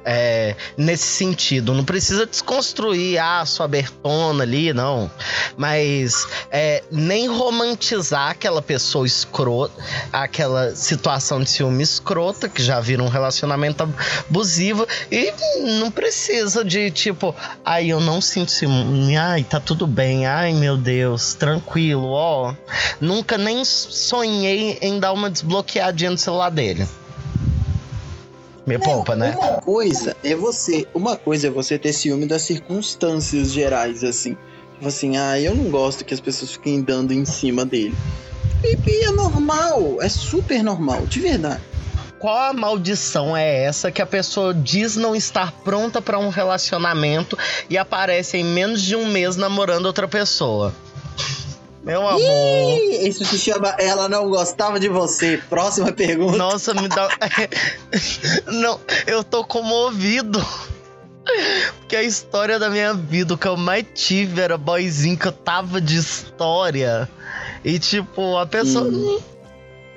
É, 0.05 0.55
nesse 0.77 1.07
sentido, 1.07 1.73
não 1.73 1.85
precisa 1.85 2.27
desconstruir 2.27 3.19
a 3.19 3.41
ah, 3.41 3.47
sua 3.47 3.67
Bertona 3.67 4.43
ali, 4.43 4.73
não. 4.73 5.11
Mas 5.57 6.27
é, 6.51 6.83
nem 6.91 7.27
romantizar 7.27 8.31
aquela 8.31 8.61
pessoa 8.61 9.07
escrota, 9.07 9.83
aquela 10.13 10.75
situação 10.75 11.43
de 11.43 11.51
ciúme 11.51 11.83
escrota, 11.83 12.49
que 12.49 12.63
já 12.63 12.81
vira 12.81 13.03
um 13.03 13.09
relacionamento 13.09 13.89
abusivo. 14.29 14.87
E 15.11 15.33
não 15.79 15.91
precisa 15.91 16.65
de 16.65 16.91
tipo, 16.91 17.35
ai, 17.65 17.89
eu 17.89 18.01
não 18.01 18.21
sinto 18.21 18.51
ciúme, 18.51 19.17
ai, 19.17 19.43
tá 19.43 19.59
tudo 19.59 19.87
bem, 19.87 20.27
ai, 20.27 20.53
meu 20.53 20.77
Deus, 20.77 21.35
tranquilo, 21.35 22.11
ó. 22.11 22.55
Nunca 23.01 23.39
nem 23.39 23.65
sonhei 23.65 24.79
em 24.81 24.99
dar 24.99 25.13
uma 25.13 25.31
desbloqueadinha 25.31 26.11
no 26.11 26.19
celular 26.19 26.51
dele. 26.51 26.87
Me 28.67 28.79
poupa, 28.79 29.15
né? 29.15 29.37
Uma 29.39 29.61
coisa 29.61 30.17
é 30.25 30.35
você, 30.35 30.87
uma 30.95 31.17
coisa 31.17 31.49
é 31.49 31.51
você 31.51 31.79
ter 31.79 31.93
ciúme 31.93 32.27
das 32.27 32.43
circunstâncias 32.43 33.53
gerais, 33.53 34.03
assim. 34.03 34.37
Tipo 34.75 34.89
assim, 34.89 35.17
ah, 35.17 35.39
eu 35.39 35.55
não 35.55 35.71
gosto 35.71 36.05
que 36.05 36.15
as 36.15 36.21
pessoas 36.21 36.53
fiquem 36.53 36.81
dando 36.81 37.13
em 37.13 37.25
cima 37.25 37.65
dele. 37.65 37.95
E, 38.63 39.05
é 39.05 39.11
normal, 39.11 39.99
é 40.01 40.09
super 40.09 40.63
normal, 40.63 41.05
de 41.07 41.21
verdade. 41.21 41.61
Qual 42.19 42.37
a 42.39 42.55
maldição 42.55 43.37
é 43.37 43.65
essa 43.65 43.93
que 43.93 44.01
a 44.01 44.07
pessoa 44.07 44.55
diz 44.55 44.97
não 44.97 45.15
estar 45.15 45.53
pronta 45.63 46.01
pra 46.01 46.19
um 46.19 46.31
relacionamento 46.31 47.37
e 47.69 47.77
aparece 47.77 48.39
em 48.39 48.45
menos 48.45 48.81
de 48.81 48.97
um 48.97 49.07
mês 49.07 49.37
namorando 49.37 49.85
outra 49.85 50.09
pessoa? 50.09 50.75
Meu 51.85 52.09
amor. 52.09 52.21
Ih, 52.21 53.09
Isso 53.09 53.25
se 53.25 53.39
chama 53.39 53.69
Ela 53.79 54.09
Não 54.09 54.29
Gostava 54.31 54.81
de 54.81 54.89
Você. 54.89 55.41
Próxima 55.51 55.93
pergunta. 55.93 56.37
Nossa, 56.39 56.73
me 56.75 56.89
dá. 56.89 57.09
Não, 58.47 58.81
eu 59.07 59.23
tô 59.23 59.45
comovido. 59.45 60.45
Porque 61.79 61.97
a 61.97 62.03
história 62.03 62.59
da 62.59 62.69
minha 62.71 62.93
vida, 62.95 63.35
o 63.35 63.39
que 63.39 63.49
eu 63.49 63.57
mais 63.57 63.85
tive 63.95 64.41
era 64.41 64.57
boyzinho 64.59 65.17
que 65.19 65.29
eu 65.29 65.33
tava 65.33 65.81
de 65.81 65.97
história. 65.97 67.09
E 67.65 67.79
tipo, 67.79 68.37
a 68.37 68.47
pessoa 68.47 68.85
Hum. 68.87 69.19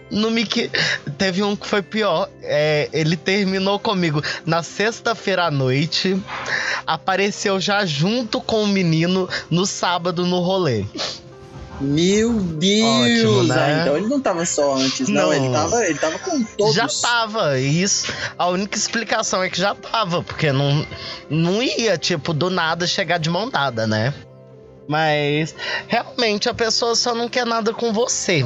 não, 0.10 0.32
me 0.32 0.46
que. 0.46 0.70
Teve 1.18 1.44
um 1.44 1.56
que 1.56 1.68
foi 1.68 1.82
pior. 1.82 2.30
É, 2.42 2.90
ele 2.94 3.16
terminou 3.18 3.78
comigo 3.80 4.22
na 4.46 4.64
sexta-feira 4.64 5.46
à 5.46 5.52
noite. 5.52 6.22
Apareceu 6.86 7.60
já 7.60 7.86
junto 7.86 8.40
com 8.42 8.64
o 8.64 8.68
menino 8.68 9.28
no 9.50 9.66
sábado 9.66 10.26
no 10.26 10.40
rolê. 10.40 10.86
Meu 11.80 12.34
Deus! 12.34 13.24
Ótimo, 13.24 13.44
né? 13.44 13.56
Ah, 13.56 13.82
então 13.82 13.98
ele 13.98 14.08
não 14.08 14.20
tava 14.20 14.46
só 14.46 14.76
antes, 14.76 15.08
não. 15.08 15.28
Não. 15.28 15.34
Ele, 15.34 15.50
tava, 15.52 15.86
ele 15.86 16.00
tava 16.00 16.20
com 16.20 16.44
todos. 16.44 16.76
Já 16.76 16.88
tava, 16.88 17.60
isso. 17.60 18.12
A 18.38 18.48
única 18.48 18.78
explicação 18.78 19.44
é 19.44 19.50
que 19.50 19.60
já 19.60 19.76
tava, 19.76 20.24
porque 20.24 20.52
não, 20.52 20.86
não 21.30 21.62
ia, 21.62 21.98
tipo, 21.98 22.34
do 22.34 22.50
nada 22.50 22.88
chegar 22.88 23.20
de 23.20 23.30
mão 23.30 23.50
dada, 23.50 23.86
né? 23.86 24.14
Mas 24.88 25.54
realmente 25.88 26.50
a 26.50 26.54
pessoa 26.54 26.96
só 26.96 27.14
não 27.14 27.28
quer 27.30 27.46
nada 27.46 27.74
com 27.74 27.92
você. 27.94 28.46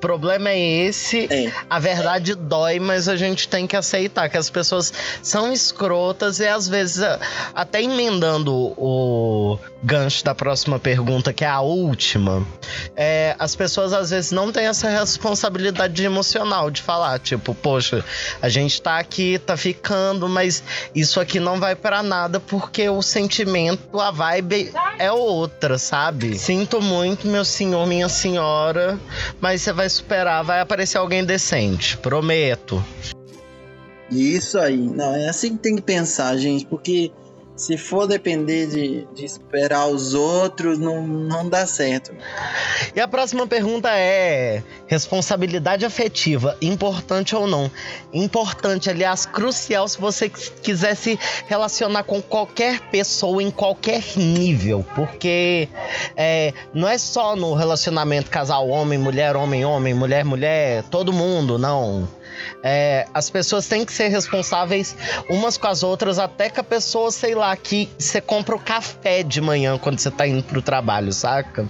Problema 0.00 0.50
é 0.50 0.58
esse. 0.58 1.28
É. 1.30 1.52
A 1.68 1.78
verdade 1.78 2.34
dói, 2.34 2.80
mas 2.80 3.08
a 3.08 3.16
gente 3.16 3.48
tem 3.48 3.66
que 3.66 3.76
aceitar 3.76 4.28
que 4.28 4.36
as 4.36 4.50
pessoas 4.50 4.92
são 5.22 5.52
escrotas 5.52 6.40
e 6.40 6.46
às 6.46 6.66
vezes, 6.68 7.02
até 7.54 7.82
emendando 7.82 8.52
o 8.76 9.58
gancho 9.82 10.24
da 10.24 10.34
próxima 10.34 10.78
pergunta, 10.78 11.32
que 11.32 11.44
é 11.44 11.48
a 11.48 11.60
última, 11.60 12.46
é, 12.96 13.34
as 13.38 13.54
pessoas 13.56 13.92
às 13.92 14.10
vezes 14.10 14.30
não 14.30 14.52
têm 14.52 14.66
essa 14.66 14.88
responsabilidade 14.88 16.02
emocional 16.04 16.70
de 16.70 16.82
falar, 16.82 17.18
tipo, 17.18 17.54
poxa, 17.54 18.04
a 18.40 18.48
gente 18.48 18.80
tá 18.80 18.98
aqui, 18.98 19.38
tá 19.38 19.56
ficando, 19.56 20.28
mas 20.28 20.62
isso 20.94 21.20
aqui 21.20 21.40
não 21.40 21.58
vai 21.58 21.74
pra 21.74 22.02
nada 22.02 22.40
porque 22.40 22.88
o 22.88 23.02
sentimento, 23.02 24.00
a 24.00 24.10
vibe 24.10 24.72
é 24.98 25.10
outra, 25.10 25.78
sabe? 25.78 26.38
Sinto 26.38 26.80
muito, 26.80 27.26
meu 27.26 27.44
senhor, 27.44 27.86
minha 27.86 28.08
senhora, 28.08 28.98
mas 29.40 29.62
você 29.62 29.72
vai 29.72 29.89
superar, 29.90 30.42
vai 30.44 30.60
aparecer 30.60 30.98
alguém 30.98 31.24
decente, 31.24 31.96
prometo. 31.98 32.82
Isso 34.10 34.58
aí. 34.58 34.76
Não, 34.76 35.14
é 35.14 35.28
assim 35.28 35.56
que 35.56 35.62
tem 35.62 35.76
que 35.76 35.82
pensar, 35.82 36.36
gente, 36.36 36.66
porque 36.66 37.12
se 37.60 37.76
for 37.76 38.06
depender 38.06 38.66
de, 38.66 39.06
de 39.14 39.24
esperar 39.24 39.86
os 39.86 40.14
outros, 40.14 40.78
não, 40.78 41.06
não 41.06 41.46
dá 41.48 41.66
certo. 41.66 42.10
E 42.96 43.00
a 43.00 43.06
próxima 43.06 43.46
pergunta 43.46 43.90
é: 43.92 44.62
responsabilidade 44.86 45.84
afetiva, 45.84 46.56
importante 46.62 47.36
ou 47.36 47.46
não? 47.46 47.70
Importante, 48.14 48.88
aliás, 48.88 49.26
crucial 49.26 49.86
se 49.88 50.00
você 50.00 50.30
qu- 50.30 50.40
quiser 50.62 50.94
se 50.96 51.18
relacionar 51.48 52.04
com 52.04 52.22
qualquer 52.22 52.80
pessoa 52.90 53.42
em 53.42 53.50
qualquer 53.50 54.02
nível, 54.16 54.82
porque 54.94 55.68
é, 56.16 56.54
não 56.72 56.88
é 56.88 56.96
só 56.96 57.36
no 57.36 57.52
relacionamento 57.52 58.30
casal 58.30 58.68
homem, 58.68 58.98
mulher, 58.98 59.36
homem, 59.36 59.64
homem, 59.66 59.92
mulher, 59.92 60.24
mulher, 60.24 60.82
todo 60.84 61.12
mundo, 61.12 61.58
não. 61.58 62.08
É, 62.62 63.06
as 63.14 63.28
pessoas 63.30 63.66
têm 63.66 63.84
que 63.84 63.92
ser 63.92 64.08
responsáveis 64.08 64.96
umas 65.28 65.56
com 65.56 65.66
as 65.66 65.82
outras, 65.82 66.18
até 66.18 66.48
que 66.50 66.60
a 66.60 66.64
pessoa, 66.64 67.10
sei 67.10 67.34
lá, 67.34 67.54
que 67.56 67.88
você 67.98 68.20
compra 68.20 68.54
o 68.56 68.58
café 68.58 69.22
de 69.22 69.40
manhã 69.40 69.78
quando 69.78 69.98
você 69.98 70.10
tá 70.10 70.26
indo 70.26 70.42
pro 70.42 70.60
trabalho, 70.62 71.12
saca? 71.12 71.68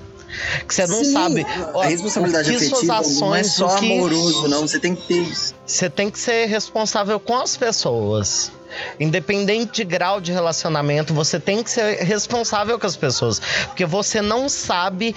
Que 0.67 0.73
você 0.73 0.87
não 0.87 1.03
Sim, 1.05 1.13
sabe. 1.13 1.47
ó, 1.75 1.83
A 1.83 1.87
responsabilidade 1.87 2.49
que 2.51 2.59
suas 2.69 2.89
afetiva 2.89 2.95
não 3.27 3.35
é 3.35 3.41
ações, 3.41 3.53
só 3.55 3.77
que- 3.77 3.93
amoroso, 3.93 4.49
não. 4.49 4.61
Você 4.67 4.79
tem 4.79 4.95
que 4.95 5.03
ter. 5.09 5.33
Você 5.67 5.91
tem 5.91 6.09
que 6.09 6.19
ser 6.19 6.47
responsável 6.47 7.19
com 7.19 7.37
as 7.37 7.57
pessoas. 7.57 8.53
Independente 9.01 9.73
de 9.73 9.85
grau 9.85 10.21
de 10.21 10.31
relacionamento, 10.31 11.13
você 11.13 11.41
tem 11.41 11.63
que 11.65 11.71
ser 11.71 11.97
responsável 12.05 12.79
com 12.79 12.87
as 12.87 12.95
pessoas. 12.97 13.41
Porque 13.67 13.85
você 13.85 14.23
não 14.23 14.49
sabe 14.49 15.17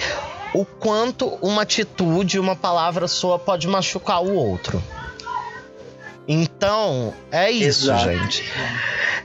o 0.56 0.66
quanto 0.66 1.28
uma 1.44 1.62
atitude, 1.62 2.40
uma 2.40 2.56
palavra 2.56 3.08
sua 3.08 3.38
pode 3.38 3.68
machucar 3.68 4.24
o 4.24 4.34
outro. 4.34 4.82
Então, 6.28 7.14
é 7.32 7.52
isso, 7.52 7.86
Exato. 7.86 8.04
gente. 8.06 8.44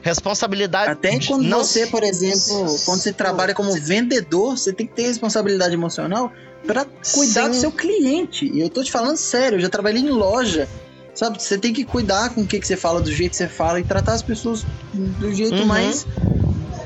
Responsabilidade. 0.03 0.91
Até 0.93 1.19
quando 1.27 1.45
não 1.45 1.59
você, 1.59 1.87
por 1.87 2.03
exemplo, 2.03 2.77
quando 2.85 3.01
você 3.01 3.13
trabalha 3.13 3.55
como 3.55 3.73
vendedor, 3.81 4.57
você 4.57 4.73
tem 4.73 4.87
que 4.87 4.95
ter 4.95 5.03
responsabilidade 5.03 5.75
emocional 5.75 6.33
pra 6.67 6.85
cuidar 7.13 7.45
Sim. 7.45 7.51
do 7.51 7.55
seu 7.57 7.73
cliente. 7.73 8.51
E 8.53 8.61
eu 8.61 8.69
tô 8.69 8.83
te 8.83 8.91
falando 8.91 9.17
sério, 9.17 9.57
eu 9.57 9.61
já 9.61 9.69
trabalhei 9.69 10.03
em 10.03 10.11
loja. 10.11 10.69
Sabe, 11.15 11.43
você 11.43 11.59
tem 11.59 11.73
que 11.73 11.85
cuidar 11.85 12.31
com 12.31 12.43
o 12.43 12.47
que, 12.47 12.61
que 12.61 12.67
você 12.67 12.77
fala, 12.77 13.01
do 13.01 13.11
jeito 13.11 13.33
que 13.33 13.37
você 13.37 13.49
fala 13.49 13.81
e 13.81 13.85
tratar 13.85 14.13
as 14.13 14.23
pessoas 14.23 14.65
do 14.95 15.33
jeito 15.35 15.57
Uhum. 15.57 15.67
mais 15.67 16.07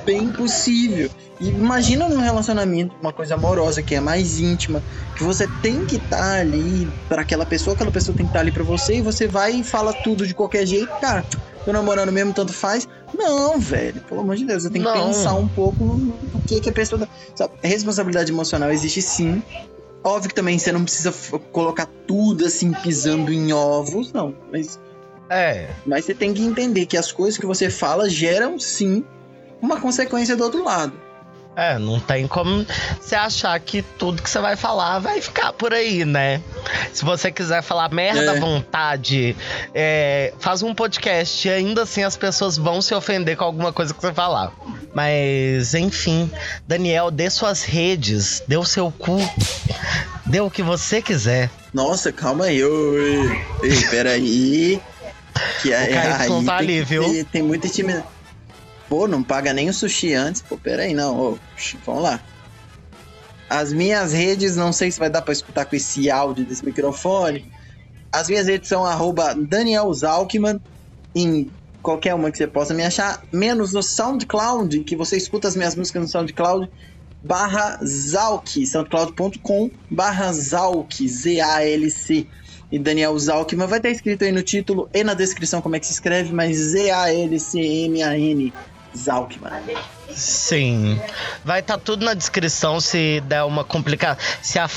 bem 0.05 0.31
possível. 0.31 1.11
E 1.41 1.49
imagina 1.49 2.09
num 2.09 2.21
relacionamento, 2.21 2.95
uma 3.01 3.13
coisa 3.13 3.35
amorosa 3.35 3.83
que 3.83 3.95
é 3.95 4.01
mais 4.01 4.39
íntima, 4.39 4.83
que 5.17 5.25
você 5.25 5.47
tem 5.61 5.85
que 5.85 5.97
estar 5.97 6.41
ali 6.41 6.89
para 7.09 7.23
aquela 7.23 7.45
pessoa, 7.45 7.75
aquela 7.75 7.91
pessoa 7.91 8.17
tem 8.17 8.27
que 8.27 8.31
estar 8.31 8.41
ali 8.41 8.53
para 8.53 8.63
você 8.65 8.97
e 8.97 9.03
você 9.03 9.27
vai 9.27 9.53
e 9.53 9.65
fala 9.65 9.93
tudo 9.93 10.27
de 10.27 10.35
qualquer 10.35 10.67
jeito, 10.67 10.93
cara. 11.01 11.25
Tô 11.65 11.73
namorando 11.73 12.11
mesmo, 12.13 12.33
tanto 12.33 12.53
faz. 12.53 12.89
Não, 13.17 13.59
velho, 13.59 14.01
pelo 14.03 14.21
amor 14.21 14.37
de 14.37 14.45
Deus, 14.45 14.65
você 14.65 14.71
tem 14.71 14.83
que 14.83 14.93
pensar 14.93 15.35
um 15.35 15.47
pouco 15.47 15.85
no 15.85 16.41
que, 16.47 16.61
que 16.61 16.71
a 16.71 16.73
pessoa. 16.73 17.01
tá- 17.07 17.09
Sabe, 17.35 17.55
responsabilidade 17.63 18.33
emocional 18.33 18.71
existe 18.73 19.01
sim. 19.01 19.43
Óbvio 20.05 20.31
que 20.31 20.35
também 20.35 20.59
você 20.59 20.73
não 20.73 20.83
precisa 20.83 21.13
colocar 21.53 21.87
tudo 22.09 22.45
assim 22.45 22.73
pisando 22.73 23.33
em 23.33 23.53
ovos, 23.53 24.13
não. 24.13 24.35
Mas 24.51 24.81
É. 25.31 25.71
mas 25.87 26.05
você 26.05 26.15
tem 26.15 26.35
que 26.35 26.43
entender 26.43 26.87
que 26.87 26.97
as 26.97 27.13
coisas 27.13 27.39
que 27.39 27.47
você 27.47 27.71
fala 27.71 28.11
geram 28.11 28.59
sim 28.59 29.05
uma 29.63 29.81
consequência 29.81 30.37
do 30.37 30.43
outro 30.45 30.63
lado. 30.65 30.93
É, 31.55 31.79
não 31.79 32.01
tem 32.01 32.27
como 32.27 32.65
você 32.99 33.15
achar 33.15 33.61
que 33.61 33.83
tudo 33.83 34.23
que 34.23 34.31
você 34.31 34.39
vai 34.41 34.57
falar 34.57 34.99
vai 35.01 35.21
ficar 35.21 35.53
por 35.53 35.75
aí, 35.75 36.03
né? 36.03 36.41
Se 36.95 37.05
você 37.05 37.31
quiser 37.31 37.63
falar 37.63 37.91
merda 37.93 38.33
à 38.33 38.37
É. 38.37 38.41
vontade, 38.41 39.37
é, 39.75 40.33
faz 40.39 40.63
um 40.63 40.75
podcast 40.75 41.47
e 41.47 41.51
ainda 41.51 41.83
assim 41.83 42.03
as 42.05 42.17
pessoas 42.17 42.57
vão 42.57 42.81
se 42.81 42.95
ofender 42.95 43.37
com 43.37 43.45
alguma 43.45 43.71
coisa 43.71 43.93
que 43.93 44.01
você 44.01 44.15
falar. 44.15 44.51
Mas, 44.95 45.75
enfim, 45.75 46.31
Daniel, 46.67 47.11
dê 47.11 47.29
suas 47.29 47.63
redes, 47.65 48.43
dê 48.49 48.57
o 48.57 48.65
seu 48.65 48.91
cu, 48.91 49.19
dê 50.25 50.41
o 50.41 50.51
que 50.51 50.63
você 50.63 51.03
quiser. 51.03 51.51
Nossa, 51.75 52.11
calma 52.11 52.47
aí. 52.47 52.65
Oi, 52.65 53.45
ei, 53.63 53.85
peraí. 53.91 54.81
Que 55.61 55.71
é, 55.73 55.87
KY 55.87 55.97
aí 55.99 56.29
tá 56.29 56.35
tem, 56.37 56.51
ali, 56.51 56.83
viu? 56.83 57.05
ter- 57.05 57.25
tem 57.27 57.43
muita 57.43 57.67
intimidade. 57.67 58.05
Pô, 58.93 59.09
não 59.09 59.23
paga 59.23 59.55
nem 59.55 59.71
o 59.71 59.73
sushi 59.73 60.13
antes. 60.13 60.43
Pô, 60.43 60.59
peraí, 60.59 60.93
não. 60.93 61.19
Ô, 61.19 61.39
vamos 61.87 62.03
lá. 62.03 62.21
As 63.49 63.73
minhas 63.73 64.13
redes, 64.13 64.55
não 64.55 64.71
sei 64.71 64.91
se 64.91 64.99
vai 64.99 65.09
dar 65.09 65.23
pra 65.23 65.33
escutar 65.33 65.65
com 65.65 65.75
esse 65.75 66.11
áudio 66.11 66.45
desse 66.45 66.63
microfone. 66.63 67.51
As 68.13 68.29
minhas 68.29 68.49
redes 68.49 68.69
são 68.69 68.85
arroba 68.85 69.35
Daniel 69.35 69.91
Zalkman 69.95 70.61
em 71.15 71.51
qualquer 71.81 72.15
uma 72.15 72.31
que 72.31 72.37
você 72.37 72.47
possa 72.47 72.75
me 72.75 72.85
achar, 72.85 73.23
menos 73.33 73.73
no 73.73 73.83
SoundCloud, 73.83 74.81
que 74.81 74.95
você 74.95 75.17
escuta 75.17 75.49
as 75.49 75.57
minhas 75.57 75.75
músicas 75.75 76.03
no 76.03 76.09
SoundCloud, 76.09 76.69
barra 77.25 77.81
Zalk, 77.83 78.67
soundcloud.com 78.67 79.71
barra 79.91 80.31
Zalk, 80.35 81.09
Z-A-L-C. 81.09 82.27
E 82.71 82.79
Daniel 82.79 83.19
Zalkman 83.19 83.67
vai 83.67 83.79
estar 83.79 83.89
escrito 83.91 84.25
aí 84.25 84.33
no 84.33 84.43
título 84.43 84.91
e 84.93 85.03
na 85.03 85.15
descrição 85.15 85.63
como 85.63 85.77
é 85.77 85.81
que 85.81 85.87
se 85.87 85.95
escreve, 85.95 86.31
mas 86.33 86.59
Z-A-L-C-M-A-N, 86.59 88.53
Zalkman. 88.97 89.77
Sim. 90.11 91.01
Vai 91.45 91.61
estar 91.61 91.79
tudo 91.79 92.05
na 92.05 92.15
descrição 92.15 92.81
se 92.81 93.21
der 93.27 93.43
uma 93.45 93.65
complicação. 93.65 94.23
Se 94.43 94.59
a, 94.59 94.69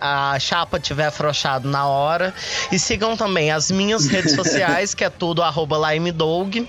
a 0.00 0.38
chapa 0.38 0.78
tiver 0.78 1.06
afrouxado 1.06 1.68
na 1.68 1.86
hora. 1.86 2.34
E 2.72 2.78
sigam 2.78 3.16
também 3.16 3.50
as 3.50 3.70
minhas 3.70 4.06
redes 4.06 4.32
sociais, 4.36 4.94
que 4.94 5.04
é 5.04 5.10
tudo 5.10 5.42
arroba 5.42 5.92
limedog. 5.92 6.68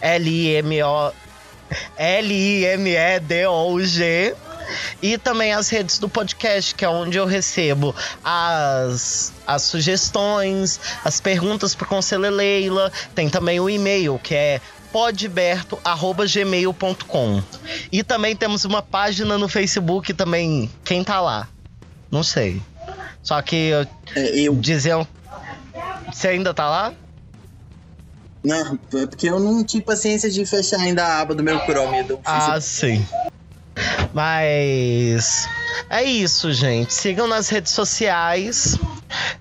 L-I-M-O. 0.00 1.12
L-I-M-E-D-O-G. 1.96 3.16
E 5.00 5.16
também 5.18 5.52
as 5.52 5.68
redes 5.68 5.98
do 5.98 6.08
podcast, 6.08 6.74
que 6.74 6.84
é 6.84 6.88
onde 6.88 7.16
eu 7.16 7.24
recebo 7.24 7.94
as, 8.24 9.32
as 9.46 9.62
sugestões, 9.62 10.80
as 11.04 11.20
perguntas 11.20 11.72
pro 11.74 11.86
Conselho 11.86 12.30
Leila. 12.30 12.90
Tem 13.14 13.28
também 13.28 13.60
o 13.60 13.70
e-mail, 13.70 14.18
que 14.22 14.34
é 14.34 14.60
podberto.gmail.com. 14.92 17.42
E 17.92 18.02
também 18.02 18.34
temos 18.36 18.64
uma 18.64 18.80
página 18.82 19.36
no 19.38 19.48
Facebook 19.48 20.12
também. 20.14 20.70
Quem 20.84 21.04
tá 21.04 21.20
lá? 21.20 21.48
Não 22.10 22.22
sei. 22.22 22.60
Só 23.22 23.40
que 23.42 23.56
eu- 23.56 23.86
É, 24.14 24.38
eu. 24.40 24.54
diziam. 24.56 25.06
Você 26.12 26.28
ainda 26.28 26.54
tá 26.54 26.68
lá? 26.68 26.92
Não, 28.44 28.78
é 28.94 29.06
porque 29.06 29.28
eu 29.28 29.40
não 29.40 29.64
tive 29.64 29.82
paciência 29.84 30.30
de 30.30 30.46
fechar 30.46 30.78
ainda 30.78 31.04
a 31.04 31.20
aba 31.20 31.34
do 31.34 31.42
meu 31.42 31.58
Chrome. 31.66 32.04
Do 32.04 32.20
Ah, 32.24 32.60
sim. 32.60 33.04
Mas 34.14 35.48
é 35.90 36.04
isso, 36.04 36.52
gente. 36.52 36.94
Sigam 36.94 37.26
nas 37.26 37.48
redes 37.48 37.72
sociais. 37.72 38.78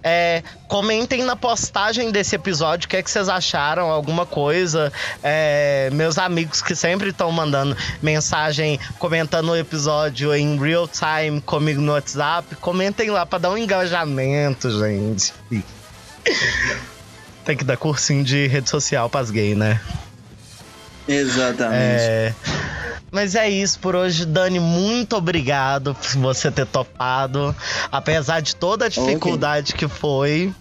É, 0.03 0.43
comentem 0.67 1.23
na 1.23 1.35
postagem 1.35 2.11
desse 2.11 2.35
episódio 2.35 2.85
o 2.85 2.89
que, 2.89 2.97
é 2.97 3.03
que 3.03 3.09
vocês 3.09 3.29
acharam, 3.29 3.89
alguma 3.89 4.25
coisa. 4.25 4.91
É, 5.23 5.89
meus 5.93 6.17
amigos 6.17 6.61
que 6.61 6.75
sempre 6.75 7.09
estão 7.09 7.31
mandando 7.31 7.75
mensagem 8.01 8.79
comentando 8.99 9.49
o 9.49 9.55
episódio 9.55 10.33
em 10.33 10.57
real 10.57 10.87
time 10.87 11.41
comigo 11.41 11.81
no 11.81 11.93
WhatsApp, 11.93 12.55
comentem 12.57 13.09
lá 13.09 13.25
pra 13.25 13.39
dar 13.39 13.51
um 13.51 13.57
engajamento, 13.57 14.69
gente. 14.69 15.33
Tem 17.45 17.55
que 17.55 17.63
dar 17.63 17.77
cursinho 17.77 18.23
de 18.23 18.47
rede 18.47 18.69
social 18.69 19.09
pras 19.09 19.29
gays, 19.29 19.55
né? 19.55 19.79
Exatamente. 21.07 22.01
É, 22.01 22.33
Mas 23.15 23.33
é 23.33 23.49
isso 23.49 23.79
por 23.79 23.95
hoje, 23.95 24.25
Dani. 24.25 24.59
Muito 24.59 25.15
obrigado 25.15 25.95
por 25.95 26.19
você 26.19 26.51
ter 26.51 26.65
topado. 26.65 27.55
Apesar 27.89 28.41
de 28.41 28.53
toda 28.53 28.87
a 28.87 28.89
dificuldade 28.89 29.73
que 29.73 29.87
foi. 29.87 30.53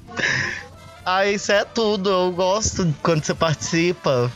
Ah, 1.04 1.26
isso 1.26 1.50
é 1.50 1.64
tudo. 1.64 2.08
Eu 2.08 2.30
gosto 2.30 2.94
quando 3.02 3.24
você 3.24 3.34
participa. 3.34 4.30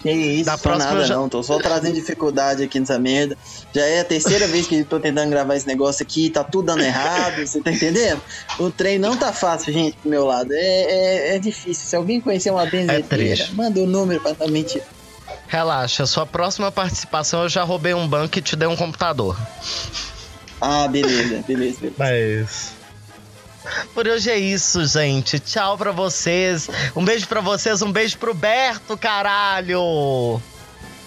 Que 0.00 0.10
isso, 0.10 0.46
Da 0.46 0.56
próxima 0.56 0.92
nada 0.94 1.04
já- 1.04 1.14
não, 1.14 1.28
tô 1.28 1.42
só 1.42 1.58
trazendo 1.58 1.94
dificuldade 1.94 2.62
aqui 2.62 2.80
nessa 2.80 2.98
merda. 2.98 3.36
Já 3.74 3.84
é 3.84 4.00
a 4.00 4.04
terceira 4.04 4.46
vez 4.46 4.66
que 4.66 4.76
eu 4.76 4.84
tô 4.86 4.98
tentando 4.98 5.28
gravar 5.28 5.56
esse 5.56 5.66
negócio 5.66 6.02
aqui, 6.02 6.30
tá 6.30 6.42
tudo 6.42 6.66
dando 6.66 6.82
errado, 6.82 7.46
você 7.46 7.60
tá 7.60 7.70
entendendo? 7.70 8.22
O 8.58 8.70
trem 8.70 8.98
não 8.98 9.14
tá 9.14 9.30
fácil, 9.30 9.74
gente, 9.74 9.96
pro 9.98 10.08
meu 10.08 10.24
lado. 10.24 10.52
É, 10.54 10.56
é, 11.32 11.36
é 11.36 11.38
difícil. 11.38 11.86
Se 11.86 11.94
alguém 11.96 12.18
conhecer 12.18 12.50
uma 12.50 12.64
benzedeira, 12.64 13.06
triste. 13.06 13.54
manda 13.54 13.78
o 13.78 13.86
número 13.86 14.20
pra 14.22 14.34
não 14.40 14.48
mentir. 14.48 14.82
Relaxa, 15.48 16.06
sua 16.06 16.26
próxima 16.26 16.72
participação 16.72 17.42
eu 17.42 17.48
já 17.48 17.62
roubei 17.62 17.94
um 17.94 18.06
banco 18.06 18.38
e 18.38 18.42
te 18.42 18.56
dei 18.56 18.66
um 18.68 18.76
computador. 18.76 19.38
Ah, 20.60 20.88
beleza, 20.88 21.42
beleza, 21.46 21.78
beleza. 21.80 21.94
Mas. 21.98 22.72
Por 23.94 24.06
hoje 24.06 24.30
é 24.30 24.38
isso, 24.38 24.84
gente. 24.86 25.38
Tchau 25.38 25.76
pra 25.76 25.92
vocês. 25.92 26.68
Um 26.94 27.04
beijo 27.04 27.26
pra 27.26 27.40
vocês, 27.40 27.82
um 27.82 27.92
beijo 27.92 28.16
pro 28.18 28.34
Berto, 28.34 28.96
caralho! 28.96 30.40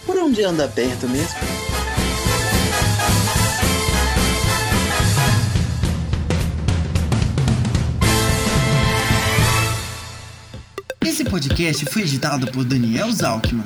Por 0.06 0.18
onde 0.18 0.44
anda 0.44 0.68
perto 0.68 1.08
mesmo? 1.08 1.36
Esse 11.06 11.24
podcast 11.24 11.86
foi 11.86 12.04
editado 12.04 12.52
por 12.52 12.64
Daniel 12.64 13.12
Zalkman. 13.12 13.66